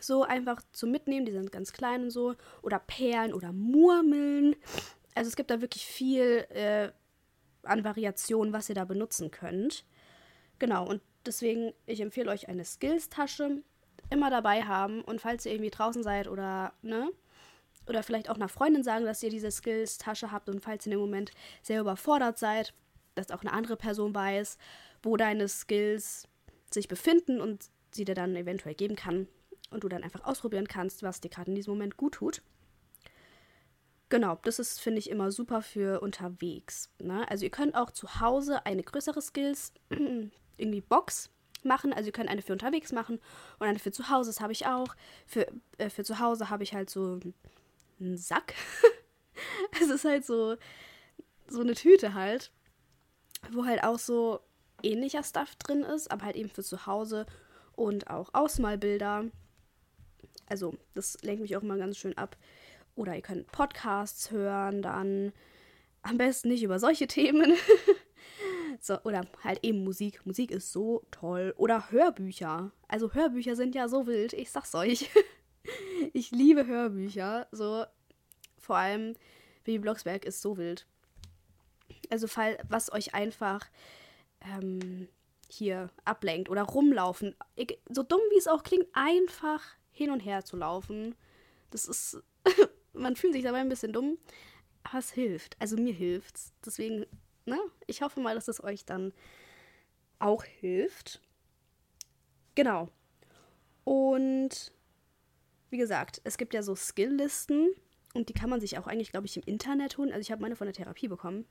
So 0.00 0.22
einfach 0.22 0.62
zum 0.72 0.92
Mitnehmen, 0.92 1.26
die 1.26 1.32
sind 1.32 1.50
ganz 1.50 1.72
klein 1.72 2.04
und 2.04 2.10
so. 2.10 2.36
Oder 2.62 2.78
Perlen 2.78 3.34
oder 3.34 3.52
Murmeln. 3.52 4.54
Also 5.14 5.28
es 5.28 5.36
gibt 5.36 5.50
da 5.50 5.60
wirklich 5.60 5.84
viel 5.84 6.46
äh, 6.50 6.90
an 7.64 7.84
Variationen, 7.84 8.52
was 8.52 8.68
ihr 8.68 8.74
da 8.74 8.84
benutzen 8.84 9.30
könnt. 9.30 9.84
Genau, 10.58 10.86
und 10.86 11.02
deswegen, 11.26 11.72
ich 11.86 12.00
empfehle 12.00 12.30
euch 12.30 12.48
eine 12.48 12.64
Skills-Tasche 12.64 13.62
immer 14.10 14.30
dabei 14.30 14.62
haben. 14.62 15.02
Und 15.02 15.20
falls 15.20 15.46
ihr 15.46 15.52
irgendwie 15.52 15.70
draußen 15.70 16.02
seid 16.02 16.28
oder, 16.28 16.72
ne, 16.82 17.10
oder 17.88 18.02
vielleicht 18.02 18.30
auch 18.30 18.36
einer 18.36 18.48
Freundin 18.48 18.82
sagen, 18.82 19.04
dass 19.04 19.22
ihr 19.22 19.30
diese 19.30 19.50
Skills-Tasche 19.50 20.30
habt 20.30 20.48
und 20.48 20.60
falls 20.60 20.86
ihr 20.86 20.92
in 20.92 20.98
dem 20.98 21.04
Moment 21.04 21.32
sehr 21.62 21.80
überfordert 21.80 22.38
seid, 22.38 22.74
dass 23.14 23.30
auch 23.30 23.40
eine 23.40 23.52
andere 23.52 23.76
Person 23.76 24.14
weiß, 24.14 24.58
wo 25.02 25.16
deine 25.16 25.48
Skills 25.48 26.28
sich 26.70 26.88
befinden 26.88 27.40
und 27.40 27.70
sie 27.92 28.04
dir 28.04 28.14
dann 28.14 28.34
eventuell 28.36 28.74
geben 28.74 28.96
kann 28.96 29.28
und 29.70 29.84
du 29.84 29.88
dann 29.88 30.02
einfach 30.02 30.24
ausprobieren 30.24 30.68
kannst, 30.68 31.02
was 31.02 31.20
dir 31.20 31.28
gerade 31.28 31.50
in 31.50 31.54
diesem 31.54 31.72
Moment 31.72 31.96
gut 31.96 32.14
tut. 32.14 32.42
Genau, 34.08 34.38
das 34.42 34.58
ist, 34.58 34.80
finde 34.80 34.98
ich, 34.98 35.10
immer 35.10 35.32
super 35.32 35.62
für 35.62 36.00
unterwegs. 36.00 36.90
Ne? 36.98 37.28
Also 37.28 37.44
ihr 37.44 37.50
könnt 37.50 37.74
auch 37.74 37.90
zu 37.90 38.20
Hause 38.20 38.66
eine 38.66 38.82
größere 38.82 39.20
Skills, 39.22 39.72
irgendwie 40.56 40.80
Box 40.80 41.30
machen. 41.62 41.92
Also 41.92 42.08
ihr 42.08 42.12
könnt 42.12 42.28
eine 42.28 42.42
für 42.42 42.52
unterwegs 42.52 42.92
machen 42.92 43.18
und 43.58 43.66
eine 43.66 43.78
für 43.78 43.92
zu 43.92 44.10
Hause, 44.10 44.30
das 44.30 44.40
habe 44.40 44.52
ich 44.52 44.66
auch. 44.66 44.94
Für, 45.26 45.46
äh, 45.78 45.88
für 45.88 46.04
zu 46.04 46.18
Hause 46.18 46.50
habe 46.50 46.62
ich 46.62 46.74
halt 46.74 46.90
so 46.90 47.18
einen 47.98 48.16
Sack 48.16 48.54
es 49.80 49.88
ist 49.88 50.04
halt 50.04 50.24
so, 50.24 50.56
so 51.48 51.60
eine 51.60 51.74
Tüte 51.74 52.14
halt, 52.14 52.52
wo 53.52 53.64
halt 53.64 53.82
auch 53.84 53.98
so 53.98 54.40
ähnlicher 54.82 55.22
Stuff 55.22 55.56
drin 55.56 55.82
ist, 55.82 56.10
aber 56.10 56.26
halt 56.26 56.36
eben 56.36 56.48
für 56.48 56.62
zu 56.62 56.86
Hause 56.86 57.26
und 57.76 58.08
auch 58.08 58.30
Ausmalbilder. 58.32 59.24
Also, 60.46 60.74
das 60.94 61.18
lenkt 61.22 61.42
mich 61.42 61.56
auch 61.56 61.62
immer 61.62 61.78
ganz 61.78 61.96
schön 61.96 62.16
ab. 62.18 62.36
Oder 62.96 63.16
ihr 63.16 63.22
könnt 63.22 63.50
Podcasts 63.50 64.30
hören, 64.30 64.82
dann 64.82 65.32
am 66.02 66.18
besten 66.18 66.48
nicht 66.48 66.62
über 66.62 66.78
solche 66.78 67.06
Themen. 67.08 67.54
so, 68.80 69.00
oder 69.02 69.22
halt 69.42 69.64
eben 69.64 69.82
Musik. 69.82 70.24
Musik 70.26 70.50
ist 70.50 70.72
so 70.72 71.02
toll. 71.10 71.54
Oder 71.56 71.90
Hörbücher. 71.90 72.72
Also 72.88 73.12
Hörbücher 73.12 73.56
sind 73.56 73.74
ja 73.74 73.88
so 73.88 74.06
wild, 74.06 74.32
ich 74.32 74.50
sag's 74.50 74.74
euch. 74.74 75.10
ich 76.12 76.30
liebe 76.30 76.66
Hörbücher. 76.66 77.48
So, 77.50 77.84
vor 78.58 78.76
allem 78.76 79.14
Baby 79.64 79.80
Blocksberg 79.80 80.24
ist 80.24 80.42
so 80.42 80.56
wild. 80.56 80.86
Also, 82.14 82.28
fall, 82.28 82.58
was 82.68 82.92
euch 82.92 83.12
einfach 83.12 83.68
ähm, 84.40 85.08
hier 85.48 85.90
ablenkt 86.04 86.48
oder 86.48 86.62
rumlaufen. 86.62 87.34
So 87.88 88.04
dumm 88.04 88.20
wie 88.30 88.38
es 88.38 88.46
auch 88.46 88.62
klingt, 88.62 88.86
einfach 88.92 89.60
hin 89.90 90.12
und 90.12 90.20
her 90.20 90.44
zu 90.44 90.56
laufen. 90.56 91.16
Das 91.70 91.86
ist. 91.86 92.22
man 92.92 93.16
fühlt 93.16 93.32
sich 93.32 93.42
dabei 93.42 93.58
ein 93.58 93.68
bisschen 93.68 93.92
dumm, 93.92 94.16
aber 94.84 95.00
es 95.00 95.10
hilft. 95.10 95.56
Also 95.58 95.76
mir 95.76 95.92
hilft's. 95.92 96.52
Deswegen, 96.64 97.04
ne, 97.46 97.58
ich 97.88 98.02
hoffe 98.02 98.20
mal, 98.20 98.36
dass 98.36 98.46
es 98.46 98.62
euch 98.62 98.84
dann 98.84 99.12
auch 100.20 100.44
hilft. 100.44 101.20
Genau. 102.54 102.90
Und 103.82 104.72
wie 105.70 105.78
gesagt, 105.78 106.20
es 106.22 106.38
gibt 106.38 106.54
ja 106.54 106.62
so 106.62 106.76
Skill-Listen 106.76 107.74
und 108.14 108.28
die 108.28 108.34
kann 108.34 108.50
man 108.50 108.60
sich 108.60 108.78
auch 108.78 108.86
eigentlich, 108.86 109.10
glaube 109.10 109.26
ich, 109.26 109.36
im 109.36 109.42
Internet 109.46 109.98
holen. 109.98 110.12
Also 110.12 110.20
ich 110.20 110.30
habe 110.30 110.42
meine 110.42 110.54
von 110.54 110.68
der 110.68 110.74
Therapie 110.74 111.08
bekommen. 111.08 111.44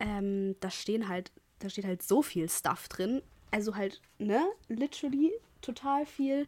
Ähm, 0.00 0.56
da 0.60 0.70
stehen 0.70 1.08
halt, 1.08 1.30
da 1.60 1.68
steht 1.68 1.84
halt 1.84 2.02
so 2.02 2.22
viel 2.22 2.48
Stuff 2.48 2.88
drin. 2.88 3.22
Also 3.52 3.76
halt, 3.76 4.00
ne, 4.18 4.44
literally 4.68 5.32
total 5.60 6.06
viel, 6.06 6.46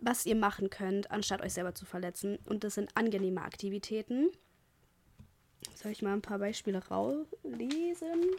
was 0.00 0.26
ihr 0.26 0.36
machen 0.36 0.70
könnt, 0.70 1.10
anstatt 1.10 1.42
euch 1.42 1.52
selber 1.52 1.74
zu 1.74 1.84
verletzen. 1.84 2.38
Und 2.46 2.64
das 2.64 2.74
sind 2.74 2.96
angenehme 2.96 3.42
Aktivitäten. 3.42 4.30
Soll 5.74 5.92
ich 5.92 6.02
mal 6.02 6.14
ein 6.14 6.22
paar 6.22 6.38
Beispiele 6.38 6.84
rauslesen? 6.86 8.30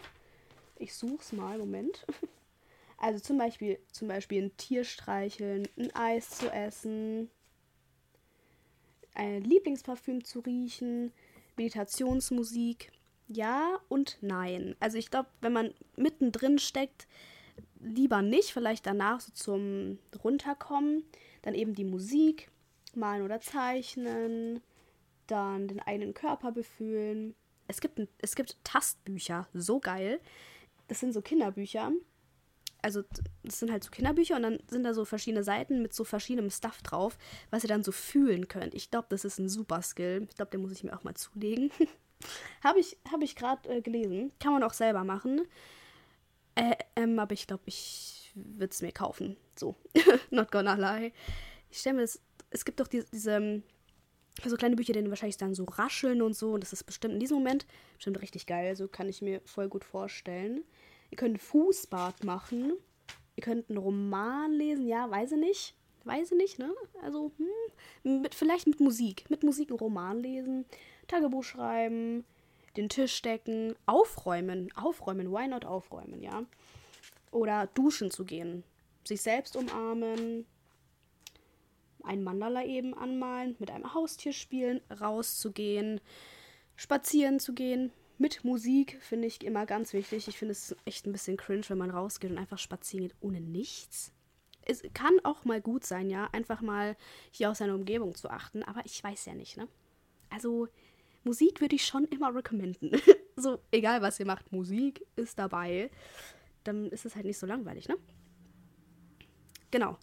Ich 0.77 0.93
such's 0.93 1.31
mal, 1.31 1.57
Moment. 1.57 2.05
Also 3.03 3.19
zum 3.19 3.39
Beispiel, 3.39 3.79
zum 3.91 4.09
Beispiel 4.09 4.43
ein 4.43 4.57
Tier 4.57 4.83
streicheln, 4.83 5.67
ein 5.75 5.89
Eis 5.95 6.29
zu 6.37 6.51
essen, 6.51 7.31
ein 9.15 9.43
Lieblingsparfüm 9.43 10.23
zu 10.23 10.41
riechen, 10.41 11.11
Meditationsmusik. 11.57 12.91
Ja 13.33 13.79
und 13.87 14.17
nein. 14.21 14.75
Also 14.81 14.97
ich 14.97 15.09
glaube, 15.09 15.29
wenn 15.39 15.53
man 15.53 15.73
mittendrin 15.95 16.59
steckt, 16.59 17.07
lieber 17.79 18.21
nicht, 18.21 18.51
vielleicht 18.51 18.85
danach 18.85 19.21
so 19.21 19.31
zum 19.31 19.99
Runterkommen. 20.21 21.03
Dann 21.41 21.55
eben 21.55 21.73
die 21.73 21.85
Musik, 21.85 22.49
malen 22.93 23.23
oder 23.23 23.39
zeichnen, 23.39 24.61
dann 25.27 25.69
den 25.69 25.79
eigenen 25.79 26.13
Körper 26.13 26.51
befühlen. 26.51 27.33
Es 27.67 27.79
gibt, 27.79 27.99
ein, 27.99 28.09
es 28.17 28.35
gibt 28.35 28.57
Tastbücher, 28.65 29.47
so 29.53 29.79
geil. 29.79 30.19
Das 30.89 30.99
sind 30.99 31.13
so 31.13 31.21
Kinderbücher. 31.21 31.93
Also, 32.81 33.03
das 33.43 33.59
sind 33.59 33.71
halt 33.71 33.83
so 33.83 33.91
Kinderbücher 33.91 34.35
und 34.35 34.43
dann 34.43 34.59
sind 34.67 34.83
da 34.83 34.93
so 34.93 35.05
verschiedene 35.05 35.43
Seiten 35.43 35.81
mit 35.81 35.93
so 35.93 36.03
verschiedenem 36.03 36.49
Stuff 36.49 36.81
drauf, 36.81 37.17
was 37.49 37.63
ihr 37.63 37.69
dann 37.69 37.83
so 37.83 37.93
fühlen 37.93 38.49
könnt. 38.49 38.73
Ich 38.73 38.91
glaube, 38.91 39.07
das 39.09 39.23
ist 39.23 39.39
ein 39.39 39.47
super 39.47 39.81
Skill. 39.83 40.27
Ich 40.29 40.35
glaube, 40.35 40.51
den 40.51 40.61
muss 40.61 40.73
ich 40.73 40.83
mir 40.83 40.93
auch 40.97 41.03
mal 41.05 41.15
zulegen. 41.15 41.71
Habe 42.63 42.79
ich, 42.79 42.97
hab 43.11 43.21
ich 43.21 43.35
gerade 43.35 43.69
äh, 43.69 43.81
gelesen. 43.81 44.31
Kann 44.39 44.53
man 44.53 44.63
auch 44.63 44.73
selber 44.73 45.03
machen. 45.03 45.47
Äh, 46.55 46.75
ähm, 46.95 47.17
aber 47.19 47.33
ich 47.33 47.47
glaube, 47.47 47.63
ich 47.65 48.31
würde 48.35 48.71
es 48.71 48.81
mir 48.81 48.91
kaufen. 48.91 49.37
So. 49.57 49.75
Not 50.29 50.51
gonna 50.51 50.75
lie. 50.75 51.11
Ich 51.69 51.79
stelle 51.79 51.95
mir 51.95 52.01
das. 52.01 52.21
Es 52.49 52.65
gibt 52.65 52.79
doch 52.79 52.87
die, 52.87 53.03
diese 53.11 53.31
ähm, 53.31 53.63
so 54.45 54.55
kleine 54.55 54.75
Bücher, 54.75 54.93
die 54.93 55.09
wahrscheinlich 55.09 55.37
dann 55.37 55.55
so 55.55 55.63
rascheln 55.63 56.21
und 56.21 56.35
so. 56.35 56.53
Und 56.53 56.61
das 56.61 56.73
ist 56.73 56.83
bestimmt 56.83 57.13
in 57.13 57.19
diesem 57.19 57.37
Moment 57.37 57.65
bestimmt 57.95 58.21
richtig 58.21 58.45
geil. 58.45 58.69
Also 58.69 58.87
kann 58.87 59.09
ich 59.09 59.21
mir 59.21 59.41
voll 59.45 59.69
gut 59.69 59.83
vorstellen. 59.83 60.63
Ihr 61.09 61.17
könnt 61.17 61.41
Fußbad 61.41 62.23
machen. 62.23 62.73
Ihr 63.35 63.43
könnt 63.43 63.69
einen 63.69 63.77
Roman 63.77 64.51
lesen. 64.53 64.87
Ja, 64.87 65.09
weiß 65.09 65.33
ich 65.33 65.39
nicht. 65.39 65.75
Weiß 66.03 66.31
ich 66.31 66.37
nicht, 66.37 66.57
ne? 66.57 66.73
Also, 67.03 67.31
hm, 67.37 68.21
mit, 68.21 68.33
vielleicht 68.33 68.65
mit 68.65 68.79
Musik. 68.79 69.29
Mit 69.29 69.43
Musik 69.43 69.69
einen 69.69 69.79
Roman 69.79 70.19
lesen. 70.19 70.65
Tagebuch 71.11 71.43
schreiben. 71.43 72.25
Den 72.77 72.89
Tisch 72.89 73.21
decken. 73.21 73.75
Aufräumen. 73.85 74.71
Aufräumen. 74.75 75.31
Why 75.31 75.47
not 75.47 75.65
aufräumen, 75.65 76.21
ja? 76.21 76.43
Oder 77.31 77.67
duschen 77.67 78.11
zu 78.11 78.25
gehen. 78.25 78.63
Sich 79.03 79.21
selbst 79.21 79.55
umarmen 79.55 80.45
ein 82.03 82.23
Mandala 82.23 82.65
eben 82.65 82.93
anmalen, 82.93 83.55
mit 83.59 83.71
einem 83.71 83.93
Haustier 83.93 84.33
spielen, 84.33 84.81
rauszugehen, 84.99 86.01
spazieren 86.75 87.39
zu 87.39 87.53
gehen, 87.53 87.91
mit 88.17 88.43
Musik 88.43 89.01
finde 89.01 89.27
ich 89.27 89.43
immer 89.43 89.65
ganz 89.65 89.93
wichtig. 89.93 90.27
Ich 90.27 90.37
finde 90.37 90.51
es 90.51 90.75
echt 90.85 91.07
ein 91.07 91.11
bisschen 91.11 91.37
cringe, 91.37 91.63
wenn 91.69 91.79
man 91.79 91.89
rausgeht 91.89 92.29
und 92.29 92.37
einfach 92.37 92.59
spazieren 92.59 93.07
geht 93.07 93.15
ohne 93.19 93.41
nichts. 93.41 94.13
Es 94.63 94.83
kann 94.93 95.13
auch 95.23 95.43
mal 95.43 95.59
gut 95.59 95.85
sein, 95.85 96.09
ja, 96.09 96.29
einfach 96.31 96.61
mal 96.61 96.95
hier 97.31 97.49
auf 97.49 97.57
seine 97.57 97.73
Umgebung 97.73 98.13
zu 98.13 98.29
achten, 98.29 98.61
aber 98.61 98.81
ich 98.85 99.03
weiß 99.03 99.25
ja 99.25 99.33
nicht, 99.33 99.57
ne? 99.57 99.67
Also, 100.29 100.67
Musik 101.23 101.61
würde 101.61 101.75
ich 101.75 101.85
schon 101.85 102.05
immer 102.05 102.33
recommenden. 102.33 102.91
so, 103.35 103.59
egal 103.71 104.01
was 104.01 104.19
ihr 104.19 104.25
macht, 104.25 104.51
Musik 104.51 105.05
ist 105.15 105.37
dabei. 105.39 105.89
Dann 106.63 106.87
ist 106.87 107.05
es 107.05 107.15
halt 107.15 107.25
nicht 107.25 107.37
so 107.37 107.45
langweilig, 107.45 107.87
ne? 107.87 107.95
Genau. 109.71 109.97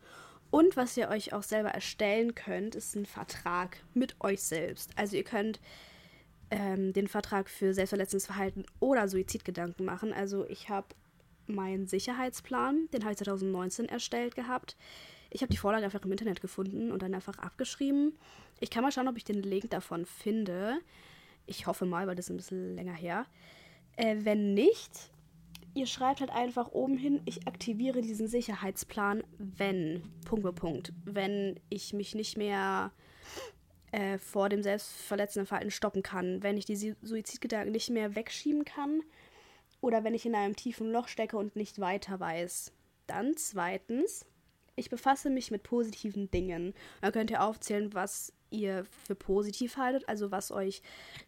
Und 0.50 0.76
was 0.76 0.96
ihr 0.96 1.08
euch 1.08 1.32
auch 1.34 1.42
selber 1.42 1.70
erstellen 1.70 2.34
könnt, 2.34 2.74
ist 2.74 2.96
ein 2.96 3.04
Vertrag 3.04 3.78
mit 3.92 4.16
euch 4.20 4.42
selbst. 4.42 4.90
Also 4.96 5.16
ihr 5.16 5.24
könnt 5.24 5.60
ähm, 6.50 6.92
den 6.94 7.06
Vertrag 7.06 7.50
für 7.50 7.74
selbstverletzendes 7.74 8.26
Verhalten 8.26 8.64
oder 8.80 9.08
Suizidgedanken 9.08 9.84
machen. 9.84 10.12
Also 10.14 10.46
ich 10.46 10.70
habe 10.70 10.88
meinen 11.46 11.86
Sicherheitsplan, 11.86 12.88
den 12.92 13.02
habe 13.02 13.12
ich 13.12 13.18
2019 13.18 13.86
erstellt 13.86 14.34
gehabt. 14.34 14.76
Ich 15.30 15.42
habe 15.42 15.50
die 15.50 15.58
Vorlage 15.58 15.84
einfach 15.84 16.04
im 16.04 16.12
Internet 16.12 16.40
gefunden 16.40 16.90
und 16.90 17.02
dann 17.02 17.14
einfach 17.14 17.38
abgeschrieben. 17.38 18.18
Ich 18.60 18.70
kann 18.70 18.82
mal 18.82 18.92
schauen, 18.92 19.08
ob 19.08 19.16
ich 19.16 19.24
den 19.24 19.42
Link 19.42 19.70
davon 19.70 20.06
finde. 20.06 20.78
Ich 21.46 21.66
hoffe 21.66 21.86
mal, 21.86 22.06
weil 22.06 22.16
das 22.16 22.26
ist 22.26 22.30
ein 22.30 22.36
bisschen 22.36 22.74
länger 22.74 22.94
her. 22.94 23.26
Äh, 23.96 24.16
wenn 24.20 24.54
nicht, 24.54 25.10
ihr 25.74 25.86
schreibt 25.86 26.20
halt 26.20 26.30
einfach 26.30 26.68
oben 26.72 26.96
hin, 26.96 27.20
ich 27.24 27.46
aktiviere 27.46 28.00
diesen 28.00 28.28
Sicherheitsplan, 28.28 29.22
wenn, 29.38 30.02
Punkt 30.24 30.54
Punkt, 30.56 30.92
wenn 31.04 31.58
ich 31.68 31.92
mich 31.92 32.14
nicht 32.14 32.36
mehr 32.36 32.92
äh, 33.92 34.18
vor 34.18 34.48
dem 34.48 34.62
selbstverletzenden 34.62 35.46
Verhalten 35.46 35.70
stoppen 35.70 36.02
kann, 36.02 36.42
wenn 36.42 36.56
ich 36.56 36.64
die 36.64 36.94
Suizidgedanken 37.02 37.72
nicht 37.72 37.90
mehr 37.90 38.14
wegschieben 38.14 38.64
kann 38.64 39.02
oder 39.80 40.04
wenn 40.04 40.14
ich 40.14 40.26
in 40.26 40.34
einem 40.34 40.56
tiefen 40.56 40.90
Loch 40.90 41.08
stecke 41.08 41.36
und 41.36 41.56
nicht 41.56 41.78
weiter 41.80 42.20
weiß. 42.20 42.72
Dann 43.06 43.36
zweitens, 43.36 44.26
ich 44.78 44.90
befasse 44.90 45.30
mich 45.30 45.50
mit 45.50 45.62
positiven 45.62 46.30
Dingen. 46.30 46.74
Da 47.00 47.10
könnt 47.10 47.30
ihr 47.30 47.42
aufzählen, 47.42 47.92
was 47.94 48.32
ihr 48.50 48.84
für 48.84 49.14
positiv 49.14 49.76
haltet, 49.76 50.08
also 50.08 50.30
was 50.30 50.50
euch 50.50 50.82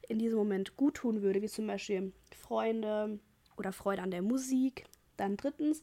in 0.08 0.18
diesem 0.18 0.38
Moment 0.38 0.76
gut 0.76 0.94
tun 0.94 1.22
würde, 1.22 1.42
wie 1.42 1.48
zum 1.48 1.66
Beispiel 1.66 2.12
Freunde, 2.34 3.18
oder 3.60 3.72
Freude 3.72 4.02
an 4.02 4.10
der 4.10 4.22
Musik. 4.22 4.86
Dann 5.16 5.36
drittens, 5.36 5.82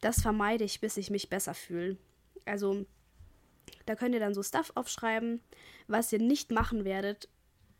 das 0.00 0.20
vermeide 0.20 0.64
ich, 0.64 0.80
bis 0.80 0.98
ich 0.98 1.08
mich 1.08 1.30
besser 1.30 1.54
fühle. 1.54 1.96
Also, 2.44 2.84
da 3.86 3.94
könnt 3.94 4.14
ihr 4.14 4.20
dann 4.20 4.34
so 4.34 4.42
Stuff 4.42 4.72
aufschreiben, 4.74 5.40
was 5.86 6.12
ihr 6.12 6.18
nicht 6.18 6.50
machen 6.50 6.84
werdet, 6.84 7.28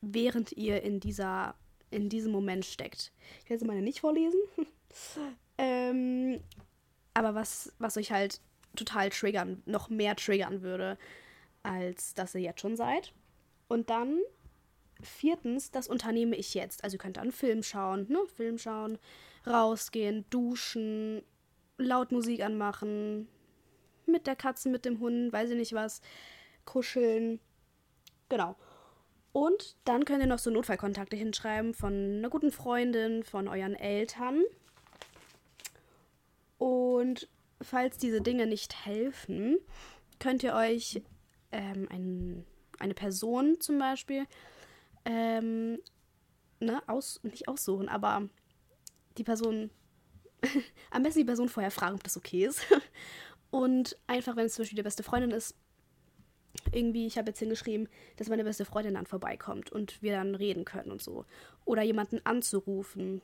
während 0.00 0.52
ihr 0.52 0.82
in 0.82 1.00
dieser 1.00 1.54
in 1.90 2.08
diesem 2.08 2.32
Moment 2.32 2.64
steckt. 2.64 3.12
Ich 3.44 3.50
werde 3.50 3.60
sie 3.60 3.66
meine 3.66 3.82
nicht 3.82 4.00
vorlesen. 4.00 4.40
ähm, 5.58 6.40
aber 7.12 7.34
was, 7.34 7.70
was 7.78 7.98
euch 7.98 8.12
halt 8.12 8.40
total 8.76 9.10
triggern, 9.10 9.62
noch 9.66 9.88
mehr 9.88 10.16
triggern 10.16 10.62
würde, 10.62 10.98
als 11.62 12.14
dass 12.14 12.34
ihr 12.34 12.40
jetzt 12.40 12.60
schon 12.60 12.76
seid. 12.76 13.12
Und 13.68 13.90
dann 13.90 14.18
viertens, 15.00 15.70
das 15.70 15.88
unternehme 15.88 16.36
ich 16.36 16.54
jetzt. 16.54 16.84
Also 16.84 16.96
ihr 16.96 16.98
könnt 16.98 17.16
dann 17.16 17.32
Film 17.32 17.62
schauen, 17.62 18.06
ne? 18.08 18.18
Film 18.36 18.58
schauen, 18.58 18.98
rausgehen, 19.46 20.24
duschen, 20.30 21.22
laut 21.78 22.12
Musik 22.12 22.42
anmachen, 22.42 23.28
mit 24.06 24.26
der 24.26 24.36
Katze, 24.36 24.68
mit 24.68 24.84
dem 24.84 25.00
Hund, 25.00 25.32
weiß 25.32 25.50
ich 25.50 25.56
nicht 25.56 25.72
was, 25.72 26.00
kuscheln. 26.64 27.40
Genau. 28.28 28.56
Und 29.32 29.76
dann 29.84 30.04
könnt 30.04 30.20
ihr 30.20 30.26
noch 30.26 30.38
so 30.38 30.50
Notfallkontakte 30.50 31.16
hinschreiben 31.16 31.74
von 31.74 31.92
einer 31.92 32.28
guten 32.28 32.52
Freundin, 32.52 33.24
von 33.24 33.48
euren 33.48 33.74
Eltern. 33.74 34.42
Und 36.58 37.28
falls 37.62 37.98
diese 37.98 38.20
Dinge 38.20 38.46
nicht 38.46 38.86
helfen, 38.86 39.58
könnt 40.18 40.42
ihr 40.42 40.54
euch 40.54 41.02
ähm, 41.50 41.88
ein, 41.90 42.44
eine 42.78 42.94
Person 42.94 43.60
zum 43.60 43.78
Beispiel 43.78 44.26
ähm, 45.04 45.78
ne, 46.60 46.82
aus, 46.86 47.20
nicht 47.22 47.48
aussuchen, 47.48 47.88
aber 47.88 48.28
die 49.18 49.24
Person, 49.24 49.70
am 50.90 51.02
besten 51.02 51.20
die 51.20 51.26
Person 51.26 51.48
vorher 51.48 51.70
fragen, 51.70 51.96
ob 51.96 52.04
das 52.04 52.16
okay 52.16 52.46
ist. 52.46 52.64
Und 53.50 53.98
einfach, 54.06 54.36
wenn 54.36 54.46
es 54.46 54.54
zum 54.54 54.62
Beispiel 54.62 54.76
die 54.76 54.82
beste 54.82 55.02
Freundin 55.02 55.30
ist, 55.30 55.54
irgendwie, 56.72 57.06
ich 57.06 57.18
habe 57.18 57.30
jetzt 57.30 57.38
hingeschrieben, 57.38 57.88
dass 58.16 58.28
meine 58.28 58.44
beste 58.44 58.64
Freundin 58.64 58.94
dann 58.94 59.06
vorbeikommt 59.06 59.72
und 59.72 60.02
wir 60.02 60.12
dann 60.12 60.34
reden 60.34 60.64
können 60.64 60.90
und 60.90 61.02
so. 61.02 61.24
Oder 61.64 61.82
jemanden 61.82 62.20
anzurufen. 62.24 63.22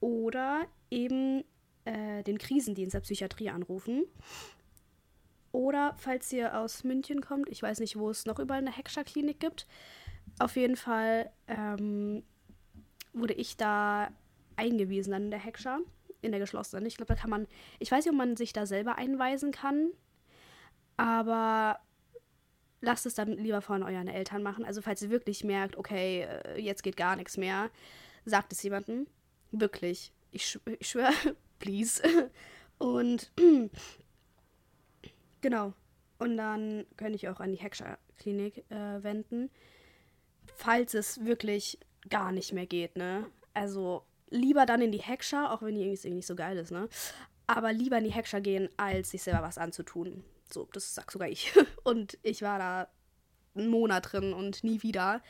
Oder 0.00 0.66
eben 0.90 1.44
äh, 1.84 2.22
den 2.22 2.38
Krisendienst 2.38 2.94
der 2.94 3.00
Psychiatrie 3.00 3.50
anrufen. 3.50 4.04
Oder 5.52 5.94
falls 5.96 6.32
ihr 6.32 6.58
aus 6.58 6.84
München 6.84 7.20
kommt, 7.20 7.48
ich 7.48 7.62
weiß 7.62 7.80
nicht, 7.80 7.96
wo 7.96 8.10
es 8.10 8.24
noch 8.26 8.38
überall 8.38 8.60
eine 8.60 8.76
Heckscher-Klinik 8.76 9.40
gibt. 9.40 9.66
Auf 10.38 10.56
jeden 10.56 10.76
Fall 10.76 11.30
ähm, 11.48 12.22
wurde 13.12 13.34
ich 13.34 13.56
da 13.56 14.10
eingewiesen 14.56 15.12
dann 15.12 15.24
in 15.24 15.30
der 15.30 15.40
Heckscher, 15.40 15.80
in 16.22 16.30
der 16.30 16.40
geschlossenen. 16.40 16.86
Ich 16.86 16.96
glaube, 16.96 17.14
da 17.14 17.20
kann 17.20 17.30
man, 17.30 17.46
ich 17.78 17.90
weiß 17.90 18.04
nicht, 18.04 18.12
ob 18.12 18.18
man 18.18 18.36
sich 18.36 18.52
da 18.52 18.66
selber 18.66 18.96
einweisen 18.96 19.50
kann, 19.50 19.90
aber 20.96 21.80
lasst 22.80 23.06
es 23.06 23.14
dann 23.14 23.32
lieber 23.32 23.60
von 23.60 23.82
euren 23.82 24.08
Eltern 24.08 24.42
machen. 24.42 24.64
Also 24.64 24.82
falls 24.82 25.02
ihr 25.02 25.10
wirklich 25.10 25.44
merkt, 25.44 25.76
okay, 25.76 26.22
äh, 26.22 26.60
jetzt 26.60 26.82
geht 26.82 26.96
gar 26.96 27.16
nichts 27.16 27.36
mehr, 27.36 27.70
sagt 28.24 28.52
es 28.52 28.62
jemandem. 28.62 29.06
Wirklich. 29.50 30.12
Ich, 30.30 30.46
schw 30.46 30.60
ich 30.78 30.88
schwöre, 30.88 31.12
please. 31.60 32.02
Und 32.78 33.30
genau. 35.40 35.72
Und 36.18 36.36
dann 36.36 36.84
könnte 36.96 37.14
ich 37.14 37.28
auch 37.28 37.40
an 37.40 37.52
die 37.52 37.58
Heckscher-Klinik 37.58 38.64
äh, 38.70 39.02
wenden. 39.02 39.50
Falls 40.56 40.94
es 40.94 41.24
wirklich 41.24 41.78
gar 42.08 42.32
nicht 42.32 42.52
mehr 42.52 42.66
geht, 42.66 42.96
ne? 42.96 43.26
Also 43.54 44.02
lieber 44.28 44.66
dann 44.66 44.82
in 44.82 44.92
die 44.92 45.00
Heckscher, 45.02 45.52
auch 45.52 45.62
wenn 45.62 45.74
die 45.74 45.82
irgendwie 45.82 46.10
nicht 46.10 46.26
so 46.26 46.34
geil 46.34 46.58
ist, 46.58 46.72
ne? 46.72 46.88
Aber 47.46 47.72
lieber 47.72 47.98
in 47.98 48.04
die 48.04 48.12
Heckscher 48.12 48.40
gehen, 48.40 48.68
als 48.76 49.10
sich 49.10 49.22
selber 49.22 49.42
was 49.42 49.58
anzutun. 49.58 50.24
So, 50.52 50.68
das 50.72 50.94
sag 50.94 51.10
sogar 51.10 51.28
ich. 51.28 51.52
Und 51.84 52.18
ich 52.22 52.42
war 52.42 52.58
da 52.58 52.88
einen 53.54 53.68
Monat 53.68 54.12
drin 54.12 54.32
und 54.32 54.62
nie 54.62 54.82
wieder. 54.82 55.22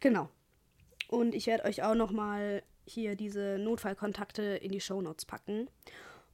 Genau. 0.00 0.28
Und 1.08 1.34
ich 1.34 1.46
werde 1.46 1.64
euch 1.64 1.82
auch 1.82 1.94
noch 1.94 2.10
mal 2.10 2.62
hier 2.84 3.16
diese 3.16 3.58
Notfallkontakte 3.58 4.42
in 4.42 4.72
die 4.72 4.80
Shownotes 4.80 5.24
packen. 5.24 5.68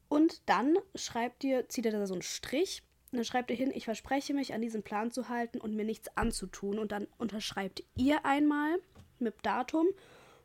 Und 0.09 0.43
dann 0.47 0.77
schreibt 0.95 1.45
ihr, 1.45 1.69
zieht 1.69 1.85
ihr 1.85 1.93
da 1.93 2.07
so 2.07 2.15
einen 2.15 2.23
Strich. 2.23 2.83
Und 3.13 3.19
dann 3.19 3.25
schreibt 3.25 3.51
ihr 3.51 3.57
hin, 3.57 3.73
ich 3.75 3.85
verspreche 3.85 4.35
mich, 4.35 4.55
an 4.55 4.61
diesen 4.61 4.83
Plan 4.83 5.11
zu 5.11 5.29
halten 5.29 5.61
und 5.61 5.75
mir 5.75 5.85
nichts 5.85 6.17
anzutun. 6.17 6.79
Und 6.79 6.93
dann 6.93 7.07
unterschreibt 7.19 7.83
ihr 7.97 8.25
einmal 8.25 8.79
mit 9.19 9.35
Datum 9.43 9.87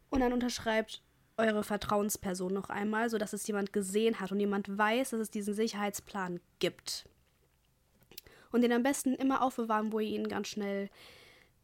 und 0.10 0.20
dann 0.20 0.34
unterschreibt 0.34 1.02
eure 1.38 1.64
Vertrauensperson 1.64 2.54
noch 2.54 2.70
einmal, 2.70 3.10
sodass 3.10 3.34
es 3.34 3.46
jemand 3.48 3.74
gesehen 3.74 4.20
hat 4.20 4.32
und 4.32 4.40
jemand 4.40 4.78
weiß, 4.78 5.12
dass 5.12 5.20
es 5.20 5.32
diesen 5.32 5.54
Sicherheitsplan 5.54 6.40
gibt. 6.60 7.06
Und 8.52 8.62
den 8.62 8.72
am 8.72 8.84
besten 8.84 9.14
immer 9.16 9.42
aufbewahren, 9.42 9.92
wo 9.92 10.00
ihr 10.00 10.16
ihn 10.16 10.30
ganz 10.30 10.48
schnell 10.48 10.90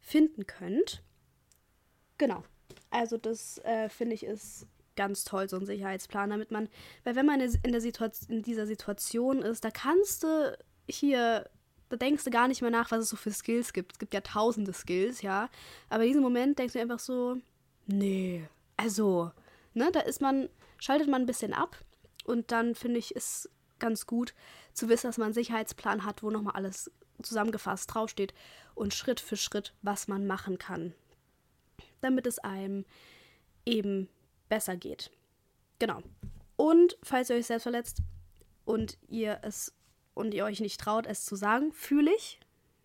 finden 0.00 0.46
könnt. 0.46 1.02
Genau. 2.18 2.44
Also 2.90 3.16
das 3.16 3.58
äh, 3.58 3.88
finde 3.88 4.14
ich 4.14 4.24
ist 4.24 4.66
ganz 4.96 5.24
toll, 5.24 5.48
so 5.48 5.56
ein 5.56 5.66
Sicherheitsplan, 5.66 6.30
damit 6.30 6.50
man, 6.50 6.68
weil 7.04 7.16
wenn 7.16 7.26
man 7.26 7.40
in, 7.40 7.72
der 7.72 7.80
Situation, 7.80 8.36
in 8.36 8.42
dieser 8.42 8.66
Situation 8.66 9.42
ist, 9.42 9.64
da 9.64 9.70
kannst 9.70 10.22
du 10.22 10.56
hier, 10.88 11.48
da 11.88 11.96
denkst 11.96 12.24
du 12.24 12.30
gar 12.30 12.48
nicht 12.48 12.62
mehr 12.62 12.70
nach, 12.70 12.90
was 12.90 13.00
es 13.00 13.08
so 13.08 13.16
für 13.16 13.30
Skills 13.30 13.72
gibt. 13.72 13.92
Es 13.92 13.98
gibt 13.98 14.14
ja 14.14 14.20
tausende 14.20 14.72
Skills, 14.72 15.22
ja. 15.22 15.48
Aber 15.88 16.02
in 16.02 16.10
diesem 16.10 16.22
Moment 16.22 16.58
denkst 16.58 16.74
du 16.74 16.80
einfach 16.80 16.98
so, 16.98 17.36
nee, 17.86 18.46
also, 18.76 19.30
ne, 19.74 19.90
da 19.92 20.00
ist 20.00 20.20
man, 20.20 20.48
schaltet 20.78 21.08
man 21.08 21.22
ein 21.22 21.26
bisschen 21.26 21.52
ab 21.52 21.76
und 22.24 22.50
dann 22.50 22.74
finde 22.74 22.98
ich, 22.98 23.14
ist 23.14 23.48
ganz 23.78 24.06
gut 24.06 24.34
zu 24.74 24.88
wissen, 24.88 25.08
dass 25.08 25.18
man 25.18 25.26
einen 25.26 25.34
Sicherheitsplan 25.34 26.04
hat, 26.04 26.22
wo 26.22 26.30
nochmal 26.30 26.54
alles 26.54 26.90
zusammengefasst 27.22 27.92
draufsteht 27.92 28.32
und 28.74 28.94
Schritt 28.94 29.20
für 29.20 29.36
Schritt, 29.36 29.74
was 29.82 30.08
man 30.08 30.26
machen 30.26 30.58
kann 30.58 30.94
damit 32.00 32.26
es 32.26 32.38
einem 32.38 32.84
eben 33.64 34.08
besser 34.48 34.76
geht. 34.76 35.10
Genau. 35.78 36.02
Und 36.56 36.96
falls 37.02 37.30
ihr 37.30 37.36
euch 37.36 37.46
selbst 37.46 37.64
verletzt 37.64 38.02
und 38.64 38.98
ihr 39.08 39.40
es 39.42 39.72
und 40.14 40.34
ihr 40.34 40.44
euch 40.44 40.60
nicht 40.60 40.80
traut, 40.80 41.06
es 41.06 41.24
zu 41.24 41.36
sagen, 41.36 41.72
fühle 41.72 42.14
ich, 42.14 42.38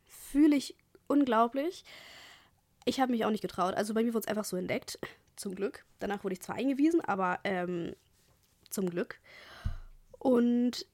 fühle 0.06 0.56
ich 0.56 0.76
unglaublich. 1.08 1.84
Ich 2.86 3.00
habe 3.00 3.12
mich 3.12 3.26
auch 3.26 3.32
nicht 3.32 3.42
getraut. 3.42 3.76
Also 3.76 3.94
bei 3.94 4.04
mir 4.04 4.14
wurde 4.14 4.26
es 4.26 4.28
einfach 4.28 4.46
so 4.46 4.56
entdeckt. 4.56 4.98
Zum 5.36 5.54
Glück. 5.54 5.86
Danach 6.00 6.24
wurde 6.24 6.34
ich 6.34 6.42
zwar 6.42 6.56
eingewiesen, 6.56 7.02
aber 7.02 7.40
ähm, 7.44 7.96
zum 8.70 8.90
Glück. 8.90 9.20
Und 10.18 10.88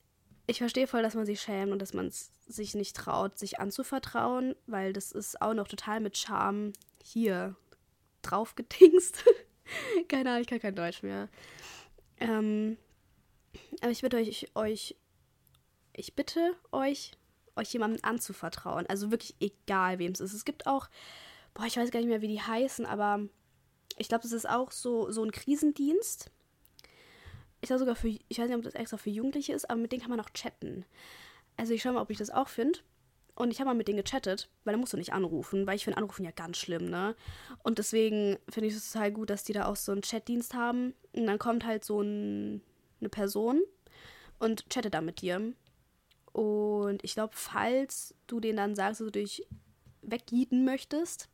ich 0.47 0.57
verstehe 0.57 0.87
voll, 0.87 1.03
dass 1.03 1.15
man 1.15 1.25
sich 1.25 1.39
schämt 1.41 1.71
und 1.71 1.79
dass 1.79 1.93
man 1.93 2.11
sich 2.47 2.75
nicht 2.75 2.95
traut, 2.95 3.37
sich 3.37 3.59
anzuvertrauen, 3.59 4.55
weil 4.67 4.91
das 4.91 5.11
ist 5.11 5.41
auch 5.41 5.53
noch 5.53 5.67
total 5.67 6.01
mit 6.01 6.17
Charme 6.17 6.73
hier 7.03 7.55
draufgedingst. 8.23 9.23
Keine 10.07 10.29
Ahnung, 10.29 10.41
ich 10.41 10.47
kann 10.47 10.59
kein 10.59 10.75
Deutsch 10.75 11.03
mehr. 11.03 11.29
Ähm, 12.19 12.77
aber 13.81 13.91
ich 13.91 14.01
bitte 14.01 14.17
euch, 14.17 14.47
euch, 14.55 14.95
ich 15.95 16.15
bitte 16.15 16.55
euch, 16.71 17.11
euch 17.55 17.71
jemandem 17.73 18.03
anzuvertrauen. 18.03 18.85
Also 18.87 19.11
wirklich 19.11 19.35
egal, 19.39 19.99
wem 19.99 20.11
es 20.11 20.19
ist. 20.19 20.33
Es 20.33 20.45
gibt 20.45 20.67
auch, 20.67 20.89
boah, 21.53 21.65
ich 21.65 21.77
weiß 21.77 21.91
gar 21.91 21.99
nicht 21.99 22.09
mehr, 22.09 22.21
wie 22.21 22.27
die 22.27 22.41
heißen, 22.41 22.85
aber 22.85 23.21
ich 23.97 24.09
glaube, 24.09 24.25
es 24.25 24.31
ist 24.31 24.49
auch 24.49 24.71
so, 24.71 25.11
so 25.11 25.23
ein 25.23 25.31
Krisendienst. 25.31 26.31
Ich 27.61 27.69
sogar 27.69 27.95
für, 27.95 28.09
ich 28.09 28.37
weiß 28.37 28.47
nicht, 28.47 28.57
ob 28.57 28.63
das 28.63 28.75
extra 28.75 28.97
für 28.97 29.09
Jugendliche 29.09 29.53
ist, 29.53 29.69
aber 29.69 29.79
mit 29.79 29.91
denen 29.91 30.01
kann 30.01 30.11
man 30.11 30.19
auch 30.19 30.29
chatten. 30.31 30.85
Also 31.55 31.73
ich 31.73 31.81
schaue 31.81 31.93
mal, 31.93 32.01
ob 32.01 32.09
ich 32.09 32.17
das 32.17 32.29
auch 32.29 32.49
finde. 32.49 32.79
Und 33.35 33.51
ich 33.51 33.59
habe 33.59 33.69
mal 33.69 33.75
mit 33.75 33.87
denen 33.87 33.97
gechattet, 33.97 34.49
weil 34.63 34.73
da 34.73 34.77
musst 34.77 34.93
du 34.93 34.97
nicht 34.97 35.13
anrufen, 35.13 35.65
weil 35.65 35.75
ich 35.75 35.83
finde 35.83 35.97
Anrufen 35.97 36.23
ja 36.23 36.31
ganz 36.31 36.57
schlimm, 36.57 36.89
ne? 36.89 37.15
Und 37.63 37.79
deswegen 37.79 38.37
finde 38.49 38.67
ich 38.67 38.75
es 38.75 38.91
total 38.91 39.11
gut, 39.11 39.29
dass 39.29 39.43
die 39.43 39.53
da 39.53 39.65
auch 39.65 39.75
so 39.75 39.91
einen 39.91 40.01
Chatdienst 40.01 40.53
haben. 40.53 40.93
Und 41.13 41.25
dann 41.25 41.39
kommt 41.39 41.65
halt 41.65 41.83
so 41.83 42.01
ein, 42.01 42.61
eine 42.99 43.09
Person 43.09 43.61
und 44.39 44.69
chattet 44.69 44.93
da 44.93 45.01
mit 45.01 45.21
dir. 45.21 45.53
Und 46.31 47.03
ich 47.03 47.13
glaube, 47.13 47.33
falls 47.35 48.13
du 48.27 48.39
denen 48.39 48.57
dann 48.57 48.75
sagst, 48.75 49.01
dass 49.01 49.07
du 49.07 49.11
dich 49.11 49.47
weggieten 50.01 50.65
möchtest, 50.65 51.29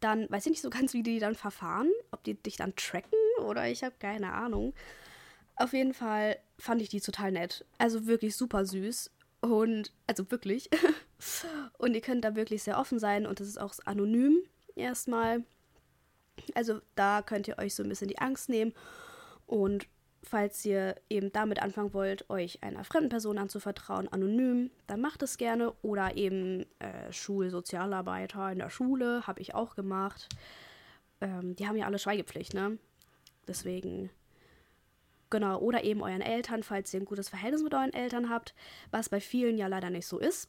dann 0.00 0.30
weiß 0.30 0.46
ich 0.46 0.50
nicht 0.50 0.62
so 0.62 0.70
ganz, 0.70 0.92
wie 0.92 1.02
die 1.02 1.18
dann 1.18 1.34
verfahren. 1.34 1.90
Ob 2.10 2.22
die 2.24 2.34
dich 2.34 2.56
dann 2.56 2.76
tracken 2.76 3.18
oder 3.44 3.68
ich 3.68 3.82
habe 3.82 3.94
keine 3.98 4.32
Ahnung. 4.32 4.74
Auf 5.56 5.72
jeden 5.72 5.92
Fall 5.92 6.38
fand 6.58 6.80
ich 6.80 6.88
die 6.88 7.00
total 7.00 7.32
nett. 7.32 7.64
Also 7.78 8.06
wirklich 8.06 8.36
super 8.36 8.64
süß. 8.64 9.10
Und, 9.40 9.92
also 10.06 10.30
wirklich. 10.30 10.68
und 11.78 11.94
ihr 11.94 12.00
könnt 12.00 12.24
da 12.24 12.34
wirklich 12.34 12.62
sehr 12.62 12.78
offen 12.78 12.98
sein 12.98 13.26
und 13.26 13.40
das 13.40 13.48
ist 13.48 13.60
auch 13.60 13.74
anonym 13.84 14.42
erstmal. 14.74 15.44
Also 16.54 16.80
da 16.94 17.22
könnt 17.22 17.48
ihr 17.48 17.58
euch 17.58 17.74
so 17.74 17.82
ein 17.82 17.88
bisschen 17.88 18.08
die 18.08 18.18
Angst 18.18 18.48
nehmen. 18.48 18.72
Und 19.46 19.86
falls 20.22 20.64
ihr 20.64 20.96
eben 21.08 21.32
damit 21.32 21.62
anfangen 21.62 21.94
wollt, 21.94 22.28
euch 22.30 22.62
einer 22.62 22.84
fremden 22.84 23.08
Person 23.08 23.38
anzuvertrauen, 23.38 24.08
anonym, 24.08 24.70
dann 24.86 25.00
macht 25.00 25.22
es 25.22 25.38
gerne. 25.38 25.72
Oder 25.82 26.16
eben 26.16 26.66
äh, 26.78 27.12
Schulsozialarbeiter 27.12 28.52
in 28.52 28.58
der 28.58 28.70
Schule, 28.70 29.26
habe 29.26 29.40
ich 29.40 29.54
auch 29.54 29.74
gemacht. 29.74 30.28
Ähm, 31.20 31.56
die 31.56 31.66
haben 31.66 31.76
ja 31.76 31.86
alle 31.86 31.98
Schweigepflicht, 31.98 32.54
ne? 32.54 32.78
Deswegen 33.46 34.10
Genau, 35.30 35.58
oder 35.58 35.84
eben 35.84 36.02
euren 36.02 36.22
Eltern, 36.22 36.62
falls 36.62 36.92
ihr 36.94 37.00
ein 37.00 37.06
gutes 37.06 37.28
Verhältnis 37.28 37.62
mit 37.62 37.74
euren 37.74 37.92
Eltern 37.92 38.30
habt, 38.30 38.54
was 38.90 39.08
bei 39.08 39.20
vielen 39.20 39.58
ja 39.58 39.66
leider 39.66 39.90
nicht 39.90 40.06
so 40.06 40.18
ist. 40.18 40.48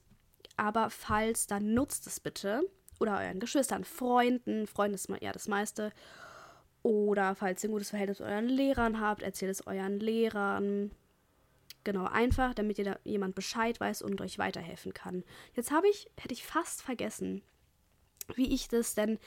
Aber 0.56 0.90
falls, 0.90 1.48
dann 1.48 1.74
nutzt 1.74 2.08
es 2.08 2.20
bitte. 2.20 2.62
Oder 3.00 3.20
euren 3.20 3.40
Geschwistern, 3.40 3.84
Freunden, 3.84 4.68
Freunden 4.68 4.96
ist 4.96 5.10
ja 5.22 5.32
das 5.32 5.48
meiste. 5.48 5.92
Oder 6.84 7.36
falls 7.36 7.64
ihr 7.64 7.70
ein 7.70 7.74
gutes 7.74 7.90
Verhältnis 7.90 8.20
mit 8.20 8.30
euren 8.30 8.48
Lehrern 8.48 9.00
habt, 9.00 9.22
erzählt 9.22 9.52
es 9.52 9.68
euren 9.68 10.00
Lehrern. 10.00 10.92
Genau, 11.84 12.06
einfach, 12.06 12.54
damit 12.54 12.78
ihr 12.78 12.86
da 12.86 13.00
jemand 13.04 13.36
Bescheid 13.36 13.80
weiß 13.80 14.02
und 14.02 14.22
euch 14.22 14.38
weiterhelfen 14.38 14.94
kann. 14.94 15.24
Jetzt 15.56 15.72
habe 15.72 15.88
ich, 15.90 16.10
hätte 16.20 16.34
ich 16.34 16.46
fast 16.46 16.82
vergessen, 16.82 17.42
wie 18.36 18.54
ich 18.54 18.68
das 18.68 18.96
denn 18.96 19.18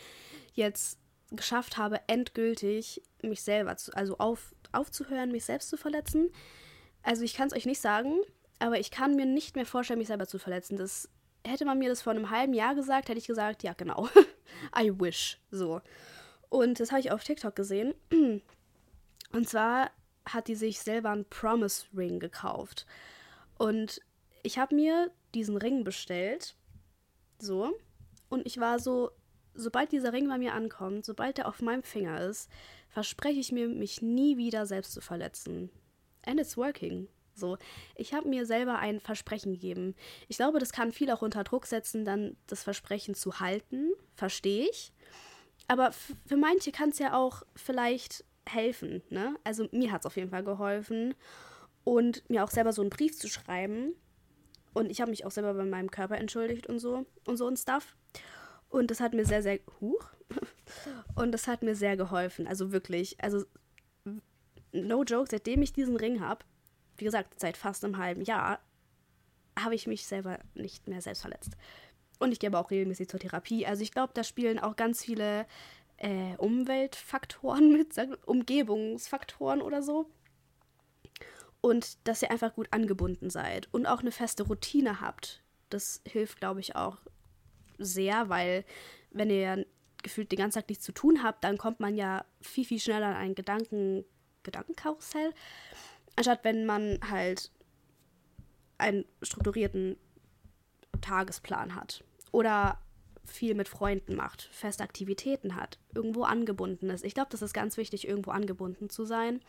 jetzt 0.55 0.99
geschafft 1.31 1.79
habe, 1.79 2.01
endgültig 2.09 3.03
mich 3.23 3.43
selber 3.43 3.77
zu, 3.77 3.95
also 3.95 4.19
auf, 4.19 4.55
aufzuhören, 4.73 5.33
mich 5.33 5.45
selbst 5.45 5.69
zu 5.69 5.77
verletzen. 5.77 6.31
Also 7.03 7.23
ich 7.23 7.35
kann 7.35 7.49
es 7.49 7.55
euch 7.55 7.67
nicht 7.67 7.81
sagen, 7.81 8.19
aber 8.59 8.79
ich 8.79 8.91
kann 8.91 9.17
mir 9.17 9.27
nicht 9.27 9.57
mehr 9.57 9.67
vorstellen, 9.67 9.99
mich 9.99 10.09
selber 10.09 10.27
zu 10.27 10.39
verletzen. 10.39 10.77
Das 10.77 11.09
hätte 11.45 11.65
man 11.65 11.79
mir 11.79 11.89
das 11.89 12.03
vor 12.03 12.13
einem 12.13 12.31
halben 12.31 12.55
Jahr 12.55 12.75
gesagt, 12.75 13.09
hätte 13.09 13.19
ich 13.19 13.27
gesagt, 13.27 13.63
ja 13.63 13.73
genau, 13.73 14.09
I 14.79 14.93
wish, 14.99 15.41
so. 15.51 15.81
Und 16.49 16.81
das 16.81 16.91
habe 16.91 17.01
ich 17.01 17.11
auf 17.11 17.25
TikTok 17.25 17.57
gesehen. 17.57 17.95
Und 19.33 19.49
zwar 19.49 19.91
hat 20.27 20.49
die 20.49 20.55
sich 20.55 20.81
selber 20.81 21.11
einen 21.11 21.25
Promise 21.25 21.87
Ring 21.97 22.21
gekauft. 22.21 22.87
Und 23.59 24.01
ich 24.43 24.59
habe 24.59 24.75
mir 24.75 25.11
diesen 25.35 25.57
Ring 25.57 25.85
bestellt, 25.85 26.55
so. 27.39 27.73
Und 28.29 28.47
ich 28.47 28.61
war 28.61 28.79
so, 28.79 29.11
sobald 29.55 29.93
dieser 29.93 30.13
Ring 30.13 30.29
bei 30.29 30.39
mir 30.39 30.55
ankommt, 30.55 31.05
sobald 31.05 31.39
er 31.39 31.49
auf 31.49 31.63
meinem 31.63 31.83
Finger 31.83 32.21
ist, 32.21 32.51
verspreche 32.93 33.41
ich 33.41 33.53
mir, 33.53 33.69
mich 33.69 34.03
nie 34.03 34.37
wieder 34.37 34.67
selbst 34.67 34.93
zu 34.93 35.01
verletzen. 35.01 35.71
And 36.25 36.39
it's 36.39 36.57
working. 36.57 37.09
So, 37.35 37.57
ich 37.97 38.13
habe 38.13 38.29
mir 38.29 38.45
selber 38.45 38.79
ein 38.79 39.01
Versprechen 39.01 39.53
gegeben. 39.53 39.95
Ich 40.29 40.37
glaube, 40.37 40.59
das 40.59 40.73
kann 40.73 40.93
viel 40.93 41.11
auch 41.11 41.23
unter 41.23 41.43
Druck 41.43 41.67
setzen, 41.67 42.05
dann 42.05 42.37
das 42.47 42.63
Versprechen 42.63 43.15
zu 43.15 43.41
halten. 43.41 43.93
Verstehe 44.15 44.69
ich. 44.69 44.93
Aber 45.69 45.93
für 46.27 46.37
manche 46.37 46.71
kann 46.71 46.91
es 46.91 46.99
ja 46.99 47.17
auch 47.17 47.43
vielleicht 47.57 48.25
helfen. 48.47 49.03
Ne? 49.09 49.37
Also 49.43 49.69
mir 49.73 49.91
hat 49.91 50.03
es 50.03 50.07
auf 50.07 50.17
jeden 50.17 50.31
Fall 50.31 50.45
geholfen. 50.45 51.15
Und 51.85 52.29
mir 52.29 52.45
auch 52.45 52.51
selber 52.51 52.73
so 52.73 52.83
einen 52.83 52.91
Brief 52.91 53.19
zu 53.19 53.29
schreiben. 53.29 53.95
Und 54.75 54.91
ich 54.91 55.01
habe 55.01 55.11
mich 55.11 55.25
auch 55.25 55.31
selber 55.31 55.55
bei 55.55 55.65
meinem 55.65 55.91
Körper 55.91 56.19
entschuldigt 56.19 56.67
und 56.67 56.79
so 56.79 57.07
und 57.27 57.39
so 57.39 57.47
und 57.47 57.59
Stuff. 57.59 57.97
Und 58.69 58.91
das 58.91 59.01
hat 59.01 59.15
mir 59.15 59.25
sehr, 59.25 59.43
sehr. 59.43 59.61
Huch. 59.81 60.05
Und 61.15 61.33
das 61.33 61.49
hat 61.49 61.63
mir 61.63 61.75
sehr 61.75 61.97
geholfen. 61.97 62.47
Also 62.47 62.73
wirklich. 62.73 63.23
Also, 63.23 63.45
no 64.73 65.05
joke, 65.05 65.29
seitdem 65.31 65.63
ich 65.63 65.73
diesen 65.73 65.97
Ring 65.97 66.21
habe, 66.21 66.45
wie 66.97 67.05
gesagt, 67.05 67.39
seit 67.41 67.57
fast 67.57 67.85
einem 67.85 67.99
halben 67.99 68.23
Jahr, 68.23 68.61
habe 69.59 69.75
ich 69.75 69.87
mich 69.87 70.07
selber 70.07 70.39
nicht 70.55 70.89
mehr 70.89 71.03
selbst 71.03 71.23
verletzt. 71.23 71.57
Und 72.19 72.33
ich 72.33 72.39
gehe 72.39 72.49
aber 72.49 72.61
auch 72.61 72.71
regelmäßig 72.71 73.09
zur 73.09 73.21
Therapie. 73.21 73.67
Also 73.67 73.83
ich 73.83 73.93
glaube, 73.93 74.13
da 74.15 74.25
spielen 74.25 74.59
auch 74.59 74.77
ganz 74.77 75.03
viele 75.03 75.47
äh, 75.97 76.37
Umweltfaktoren 76.37 77.73
mit, 77.73 77.95
Umgebungsfaktoren 78.27 79.61
oder 79.61 79.83
so. 79.83 80.07
Und 81.61 82.07
dass 82.07 82.23
ihr 82.23 82.31
einfach 82.31 82.55
gut 82.55 82.69
angebunden 82.71 83.31
seid 83.31 83.69
und 83.73 83.87
auch 83.87 84.01
eine 84.01 84.13
feste 84.13 84.45
Routine 84.45 85.01
habt. 85.01 85.43
Das 85.71 86.03
hilft, 86.07 86.39
glaube 86.39 86.61
ich, 86.61 86.77
auch 86.77 86.99
sehr, 87.79 88.29
weil 88.29 88.65
wenn 89.11 89.31
ihr 89.31 89.67
gefühlt 90.03 90.33
den 90.33 90.39
ganzen 90.39 90.59
Tag 90.59 90.69
nichts 90.69 90.85
zu 90.85 90.93
tun 90.93 91.23
habt, 91.23 91.45
dann 91.45 91.59
kommt 91.59 91.81
man 91.81 91.97
ja 91.97 92.25
viel, 92.41 92.65
viel 92.65 92.81
schneller 92.81 93.07
an 93.07 93.17
ein 93.17 93.35
Gedanken, 93.35 94.05
Gedankenkarussell, 94.43 95.33
anstatt 96.17 96.45
wenn 96.45 96.67
man 96.67 96.99
halt 97.09 97.51
einen 98.79 99.05
strukturierten 99.23 99.97
Tagesplan 101.01 101.75
hat 101.75 102.05
oder 102.33 102.79
viel 103.25 103.55
mit 103.55 103.69
Freunden 103.69 104.17
macht, 104.17 104.43
feste 104.53 104.83
Aktivitäten 104.83 105.55
hat, 105.57 105.79
irgendwo 105.95 106.25
angebunden 106.25 106.91
ist. 106.91 107.05
Ich 107.05 107.15
glaube, 107.15 107.31
das 107.31 107.43
ist 107.43 107.53
ganz 107.53 107.77
wichtig, 107.77 108.07
irgendwo 108.07 108.33
angebunden 108.33 108.91
zu 108.91 109.05
sein. 109.05 109.41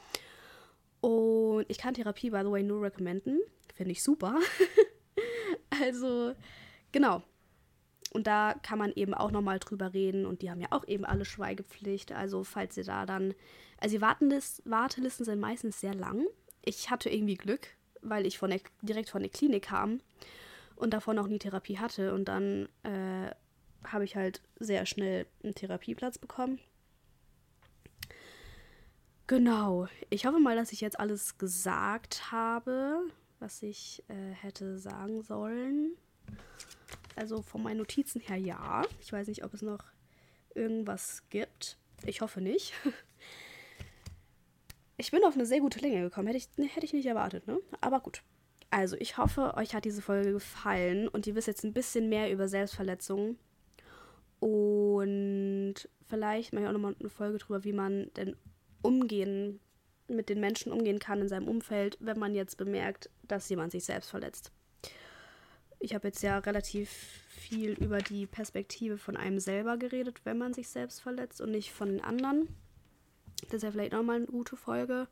Und 1.02 1.66
ich 1.68 1.80
kann 1.80 1.96
Therapie, 1.96 2.30
by 2.30 2.42
the 2.44 2.52
way, 2.52 2.64
nur 2.64 2.84
recommenden. 2.84 3.42
Finde 3.76 3.92
ich 3.92 4.04
super. 4.04 4.40
also, 5.82 6.34
genau. 6.92 7.24
Und 8.14 8.28
da 8.28 8.56
kann 8.62 8.78
man 8.78 8.94
eben 8.94 9.16
auch 9.16 9.32
nochmal 9.32 9.58
drüber 9.58 9.94
reden 9.94 10.28
und 10.28 10.44
die 10.44 10.52
haben 10.52 10.62
ja 10.62 10.68
auch 10.70 10.88
eben 10.88 11.04
alle 11.04 11.26
Schweigepflicht. 11.26 12.12
Also 12.12 12.44
falls 12.44 12.78
ihr 12.78 12.84
da 12.84 13.08
dann, 13.08 13.34
also 13.80 13.98
die 13.98 14.02
Wartenlist, 14.02 14.62
Wartelisten 14.66 15.26
sind 15.26 15.40
meistens 15.40 15.80
sehr 15.80 15.96
lang. 15.96 16.26
Ich 16.64 16.92
hatte 16.92 17.10
irgendwie 17.10 17.36
Glück, 17.36 17.68
weil 18.02 18.28
ich 18.28 18.38
von 18.38 18.52
der, 18.52 18.62
direkt 18.84 19.10
von 19.10 19.24
der 19.24 19.32
Klinik 19.32 19.64
kam 19.64 20.00
und 20.76 20.94
davor 20.94 21.16
noch 21.16 21.28
nie 21.28 21.40
Therapie 21.40 21.80
hatte. 21.80 22.14
Und 22.14 22.26
dann 22.26 22.70
äh, 22.84 23.32
habe 23.84 24.04
ich 24.04 24.16
halt 24.16 24.42
sehr 24.60 24.86
schnell 24.86 25.26
einen 25.44 25.56
Therapieplatz 25.56 26.20
bekommen. 26.20 26.60
Genau. 29.26 29.88
Ich 30.12 30.28
hoffe 30.28 30.40
mal, 30.40 30.56
dass 30.56 30.72
ich 30.72 30.82
jetzt 30.82 31.00
alles 31.00 31.40
gesagt 31.40 32.32
habe, 32.32 33.00
was 33.40 33.64
ich 33.64 34.04
äh, 34.08 34.34
hätte 34.34 34.78
sagen 34.78 35.24
sollen. 35.24 35.94
Also 37.16 37.42
von 37.42 37.62
meinen 37.64 37.78
Notizen 37.78 38.22
her 38.22 38.38
ja. 38.38 38.84
Ich 39.02 39.12
weiß 39.12 39.28
nicht, 39.28 39.44
ob 39.44 39.54
es 39.54 39.62
noch 39.62 39.84
irgendwas 40.56 41.24
gibt. 41.30 41.78
Ich 42.06 42.22
hoffe 42.22 42.42
nicht. 42.42 42.74
Ich 44.96 45.10
bin 45.10 45.26
auf 45.26 45.34
eine 45.34 45.48
sehr 45.48 45.60
gute 45.60 45.80
Länge 45.80 46.02
gekommen. 46.02 46.28
Hätte 46.28 46.38
ich, 46.38 46.72
hätte 46.76 46.86
ich 46.86 46.94
nicht 46.94 47.08
erwartet, 47.08 47.48
ne? 47.48 47.60
Aber 47.82 48.00
gut. 48.00 48.22
Also, 48.70 48.96
ich 49.00 49.18
hoffe, 49.18 49.56
euch 49.56 49.74
hat 49.74 49.86
diese 49.86 50.04
Folge 50.04 50.32
gefallen 50.32 51.08
und 51.08 51.26
ihr 51.26 51.34
wisst 51.34 51.48
jetzt 51.48 51.66
ein 51.66 51.74
bisschen 51.74 52.10
mehr 52.10 52.32
über 52.32 52.48
Selbstverletzungen. 52.48 53.40
Und 54.40 55.90
vielleicht 56.08 56.54
mache 56.54 56.64
ich 56.64 56.70
auch 56.70 56.74
nochmal 56.74 56.96
eine 56.98 57.10
Folge 57.10 57.40
drüber, 57.40 57.64
wie 57.64 57.74
man 57.74 58.12
denn 58.16 58.36
umgehen, 58.84 59.60
mit 60.08 60.30
den 60.30 60.40
Menschen 60.40 60.72
umgehen 60.72 61.00
kann 61.00 61.22
in 61.22 61.28
seinem 61.28 61.48
Umfeld, 61.48 61.98
wenn 62.00 62.20
man 62.20 62.36
jetzt 62.36 62.58
bemerkt, 62.58 63.10
dass 63.24 63.50
jemand 63.50 63.72
sich 63.72 63.84
selbst 63.84 64.12
verletzt 64.12 64.52
ich 65.84 65.94
habe 65.94 66.08
jetzt 66.08 66.24
ja 66.24 66.38
relativ 66.38 66.90
viel 67.28 67.72
über 67.72 68.00
die 68.00 68.26
Perspektive 68.26 68.98
von 68.98 69.18
einem 69.18 69.40
selber 69.40 69.78
geredet, 69.78 70.22
wenn 70.24 70.38
man 70.38 70.54
sich 70.54 70.70
selbst 70.70 71.02
verletzt 71.02 71.42
und 71.42 71.52
nicht 71.52 71.74
von 71.74 71.90
den 71.90 72.02
anderen. 72.02 72.48
Das 73.46 73.56
ist 73.56 73.64
ja 73.64 73.72
vielleicht 73.72 73.92
nochmal 73.92 74.18
eine 74.18 74.26
gute 74.28 74.56
Folge. 74.56 75.08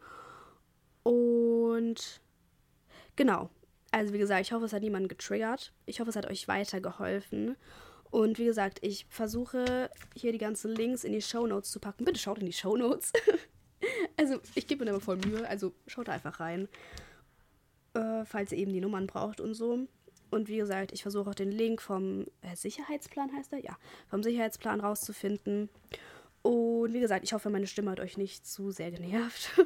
Und 1.03 2.21
genau. 3.17 3.49
Also 3.91 4.13
wie 4.13 4.17
gesagt, 4.17 4.41
ich 4.41 4.53
hoffe, 4.53 4.63
es 4.63 4.71
hat 4.71 4.81
niemanden 4.81 5.09
getriggert. 5.09 5.73
Ich 5.85 5.99
hoffe, 5.99 6.09
es 6.09 6.15
hat 6.15 6.29
euch 6.29 6.47
weitergeholfen. 6.47 7.57
Und 8.09 8.39
wie 8.39 8.45
gesagt, 8.45 8.79
ich 8.81 9.05
versuche 9.09 9.89
hier 10.15 10.31
die 10.31 10.37
ganzen 10.37 10.73
Links 10.73 11.03
in 11.03 11.11
die 11.11 11.21
Show 11.21 11.45
Notes 11.47 11.71
zu 11.71 11.81
packen. 11.81 12.05
Bitte 12.05 12.19
schaut 12.19 12.39
in 12.39 12.45
die 12.45 12.53
Show 12.53 12.77
Notes. 12.77 13.11
also 14.17 14.39
ich 14.55 14.67
gebe 14.67 14.85
mir 14.85 14.91
aber 14.91 15.01
voll 15.01 15.17
Mühe. 15.17 15.45
Also 15.49 15.73
schaut 15.87 16.07
da 16.07 16.13
einfach 16.13 16.39
rein. 16.39 16.69
Äh, 17.93 18.23
falls 18.23 18.53
ihr 18.53 18.59
eben 18.59 18.71
die 18.71 18.79
Nummern 18.79 19.07
braucht 19.07 19.41
und 19.41 19.53
so. 19.53 19.87
Und 20.31 20.47
wie 20.47 20.57
gesagt, 20.57 20.93
ich 20.93 21.03
versuche 21.03 21.29
auch 21.29 21.35
den 21.35 21.51
Link 21.51 21.81
vom 21.81 22.25
äh, 22.41 22.55
Sicherheitsplan, 22.55 23.31
heißt 23.33 23.53
er? 23.53 23.59
Ja, 23.59 23.77
vom 24.09 24.23
Sicherheitsplan 24.23 24.79
rauszufinden. 24.79 25.69
Und 26.41 26.93
wie 26.93 27.01
gesagt, 27.01 27.23
ich 27.25 27.33
hoffe, 27.33 27.49
meine 27.49 27.67
Stimme 27.67 27.91
hat 27.91 27.99
euch 27.99 28.17
nicht 28.17 28.47
zu 28.47 28.71
sehr 28.71 28.91
genervt. 28.91 29.61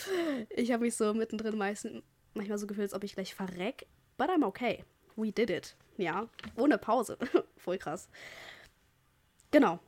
ich 0.50 0.72
habe 0.72 0.84
mich 0.84 0.96
so 0.96 1.12
mittendrin 1.12 1.58
meistens 1.58 2.02
manchmal 2.32 2.58
so 2.58 2.66
gefühlt, 2.66 2.86
als 2.86 2.94
ob 2.94 3.04
ich 3.04 3.14
gleich 3.14 3.34
verreck. 3.34 3.86
But 4.16 4.30
I'm 4.30 4.46
okay. 4.46 4.84
We 5.16 5.32
did 5.32 5.50
it. 5.50 5.76
Ja, 5.96 6.28
ohne 6.56 6.78
Pause. 6.78 7.18
Voll 7.56 7.78
krass. 7.78 8.08
Genau. 9.50 9.80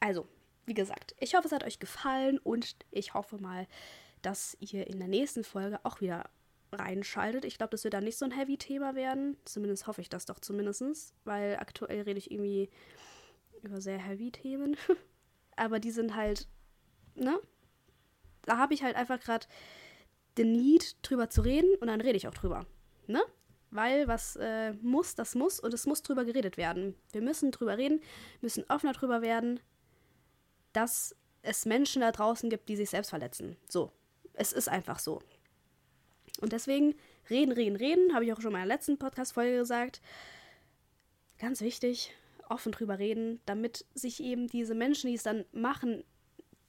Also, 0.00 0.26
wie 0.64 0.74
gesagt, 0.74 1.14
ich 1.20 1.34
hoffe, 1.34 1.46
es 1.46 1.52
hat 1.52 1.64
euch 1.64 1.78
gefallen 1.78 2.38
und 2.38 2.76
ich 2.90 3.14
hoffe 3.14 3.38
mal, 3.38 3.66
dass 4.22 4.56
ihr 4.60 4.86
in 4.86 4.98
der 4.98 5.08
nächsten 5.08 5.44
Folge 5.44 5.80
auch 5.84 6.00
wieder 6.00 6.28
reinschaltet. 6.72 7.44
Ich 7.44 7.58
glaube, 7.58 7.70
das 7.70 7.84
wird 7.84 7.94
dann 7.94 8.04
nicht 8.04 8.18
so 8.18 8.24
ein 8.24 8.30
Heavy-Thema 8.30 8.94
werden. 8.94 9.36
Zumindest 9.44 9.86
hoffe 9.86 10.00
ich 10.00 10.08
das 10.08 10.26
doch 10.26 10.38
zumindest, 10.40 11.14
weil 11.24 11.56
aktuell 11.56 12.02
rede 12.02 12.18
ich 12.18 12.30
irgendwie 12.30 12.70
über 13.62 13.80
sehr 13.80 13.98
Heavy-Themen. 13.98 14.76
Aber 15.56 15.80
die 15.80 15.90
sind 15.90 16.14
halt, 16.14 16.48
ne? 17.14 17.38
Da 18.42 18.58
habe 18.58 18.74
ich 18.74 18.82
halt 18.82 18.96
einfach 18.96 19.20
gerade 19.20 19.46
den 20.38 20.52
Need, 20.52 20.96
drüber 21.02 21.30
zu 21.30 21.40
reden 21.40 21.74
und 21.80 21.88
dann 21.88 22.00
rede 22.00 22.16
ich 22.16 22.28
auch 22.28 22.34
drüber, 22.34 22.66
ne? 23.06 23.22
Weil 23.70 24.06
was 24.06 24.36
äh, 24.36 24.74
muss, 24.74 25.14
das 25.14 25.34
muss 25.34 25.58
und 25.58 25.74
es 25.74 25.86
muss 25.86 26.02
drüber 26.02 26.24
geredet 26.24 26.56
werden. 26.56 26.94
Wir 27.12 27.22
müssen 27.22 27.50
drüber 27.50 27.78
reden, 27.78 28.00
müssen 28.40 28.64
offener 28.68 28.92
drüber 28.92 29.22
werden, 29.22 29.60
dass 30.72 31.16
es 31.42 31.64
Menschen 31.64 32.02
da 32.02 32.12
draußen 32.12 32.50
gibt, 32.50 32.68
die 32.68 32.76
sich 32.76 32.90
selbst 32.90 33.10
verletzen. 33.10 33.56
So. 33.68 33.92
Es 34.34 34.52
ist 34.52 34.68
einfach 34.68 34.98
so. 34.98 35.22
Und 36.40 36.52
deswegen 36.52 36.94
reden, 37.30 37.52
reden, 37.52 37.76
reden, 37.76 38.14
habe 38.14 38.24
ich 38.24 38.32
auch 38.32 38.40
schon 38.40 38.50
in 38.50 38.58
meiner 38.58 38.66
letzten 38.66 38.98
Podcast-Folge 38.98 39.56
gesagt. 39.58 40.00
Ganz 41.38 41.60
wichtig, 41.60 42.12
offen 42.48 42.72
drüber 42.72 42.98
reden, 42.98 43.40
damit 43.46 43.84
sich 43.94 44.22
eben 44.22 44.46
diese 44.48 44.74
Menschen, 44.74 45.08
die 45.08 45.16
es 45.16 45.22
dann 45.22 45.44
machen, 45.52 46.04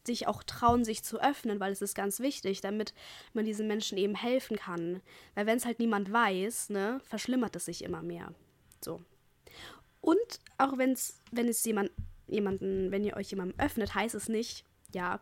sich 0.05 0.27
auch 0.27 0.41
trauen, 0.43 0.83
sich 0.83 1.03
zu 1.03 1.21
öffnen, 1.21 1.59
weil 1.59 1.71
es 1.71 1.81
ist 1.81 1.93
ganz 1.93 2.19
wichtig, 2.19 2.61
damit 2.61 2.93
man 3.33 3.45
diesen 3.45 3.67
Menschen 3.67 3.97
eben 3.97 4.15
helfen 4.15 4.57
kann. 4.57 5.01
Weil 5.35 5.45
wenn 5.45 5.57
es 5.57 5.65
halt 5.65 5.79
niemand 5.79 6.11
weiß, 6.11 6.69
ne, 6.69 6.99
verschlimmert 7.03 7.55
es 7.55 7.65
sich 7.65 7.83
immer 7.83 8.01
mehr. 8.01 8.33
So. 8.83 9.01
Und 10.01 10.39
auch 10.57 10.77
wenn's, 10.77 11.21
wenn 11.31 11.47
es 11.47 11.63
jemand, 11.65 11.91
jemanden, 12.27 12.91
wenn 12.91 13.03
ihr 13.03 13.17
euch 13.17 13.29
jemandem 13.29 13.59
öffnet, 13.59 13.93
heißt 13.93 14.15
es 14.15 14.29
nicht, 14.29 14.63
ja, 14.93 15.19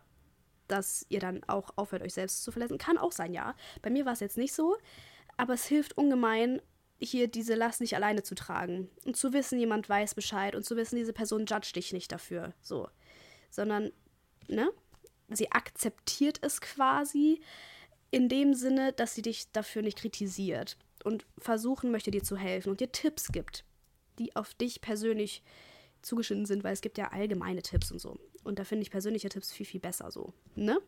dass 0.68 1.06
ihr 1.08 1.20
dann 1.20 1.42
auch 1.44 1.70
aufhört, 1.76 2.02
euch 2.02 2.14
selbst 2.14 2.42
zu 2.42 2.52
verletzen. 2.52 2.78
Kann 2.78 2.98
auch 2.98 3.12
sein, 3.12 3.32
ja. 3.32 3.54
Bei 3.82 3.90
mir 3.90 4.04
war 4.04 4.12
es 4.12 4.20
jetzt 4.20 4.36
nicht 4.38 4.52
so, 4.52 4.76
aber 5.36 5.54
es 5.54 5.66
hilft 5.66 5.96
ungemein, 5.96 6.60
hier 6.98 7.28
diese 7.28 7.54
Last 7.54 7.80
nicht 7.80 7.94
alleine 7.94 8.22
zu 8.22 8.34
tragen. 8.34 8.90
Und 9.04 9.16
zu 9.16 9.32
wissen, 9.32 9.58
jemand 9.58 9.88
weiß 9.88 10.14
Bescheid. 10.14 10.54
Und 10.54 10.64
zu 10.64 10.76
wissen, 10.76 10.96
diese 10.96 11.12
Person 11.12 11.46
judgt 11.46 11.76
dich 11.76 11.92
nicht 11.92 12.10
dafür, 12.12 12.54
so, 12.62 12.88
sondern, 13.50 13.92
ne, 14.48 14.70
sie 15.28 15.52
akzeptiert 15.52 16.38
es 16.42 16.60
quasi 16.60 17.40
in 18.10 18.28
dem 18.28 18.54
Sinne, 18.54 18.92
dass 18.92 19.14
sie 19.14 19.22
dich 19.22 19.50
dafür 19.52 19.82
nicht 19.82 19.98
kritisiert 19.98 20.76
und 21.04 21.26
versuchen 21.38 21.90
möchte, 21.90 22.10
dir 22.10 22.22
zu 22.22 22.36
helfen 22.36 22.70
und 22.70 22.80
dir 22.80 22.92
Tipps 22.92 23.32
gibt, 23.32 23.64
die 24.18 24.34
auf 24.36 24.54
dich 24.54 24.80
persönlich 24.80 25.42
zugeschnitten 26.06 26.46
sind, 26.46 26.64
weil 26.64 26.72
es 26.72 26.80
gibt 26.80 26.98
ja 26.98 27.08
allgemeine 27.12 27.62
Tipps 27.62 27.92
und 27.92 27.98
so. 27.98 28.18
Und 28.44 28.58
da 28.58 28.64
finde 28.64 28.82
ich 28.82 28.90
persönliche 28.90 29.28
Tipps 29.28 29.52
viel, 29.52 29.66
viel 29.66 29.80
besser 29.80 30.10
so. 30.10 30.32
Ne? 30.54 30.80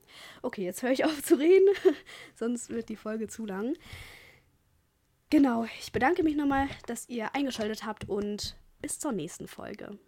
Okay, 0.42 0.64
jetzt 0.64 0.83
höre 0.83 0.92
ich 0.92 1.04
auf 1.04 1.22
zu 1.22 1.38
reden, 1.38 1.68
sonst 2.35 2.70
wird 2.70 2.88
die 2.88 2.96
Folge 2.96 3.26
zu 3.28 3.44
lang. 3.44 3.74
Genau, 5.31 5.66
ich 5.81 5.92
bedanke 5.92 6.22
mich 6.22 6.37
nochmal, 6.37 6.68
dass 6.87 7.09
ihr 7.09 7.35
eingeschaltet 7.35 7.85
habt 7.85 8.09
und 8.09 8.57
bis 8.81 8.98
zur 8.98 9.12
nächsten 9.12 9.48
Folge. 9.48 9.98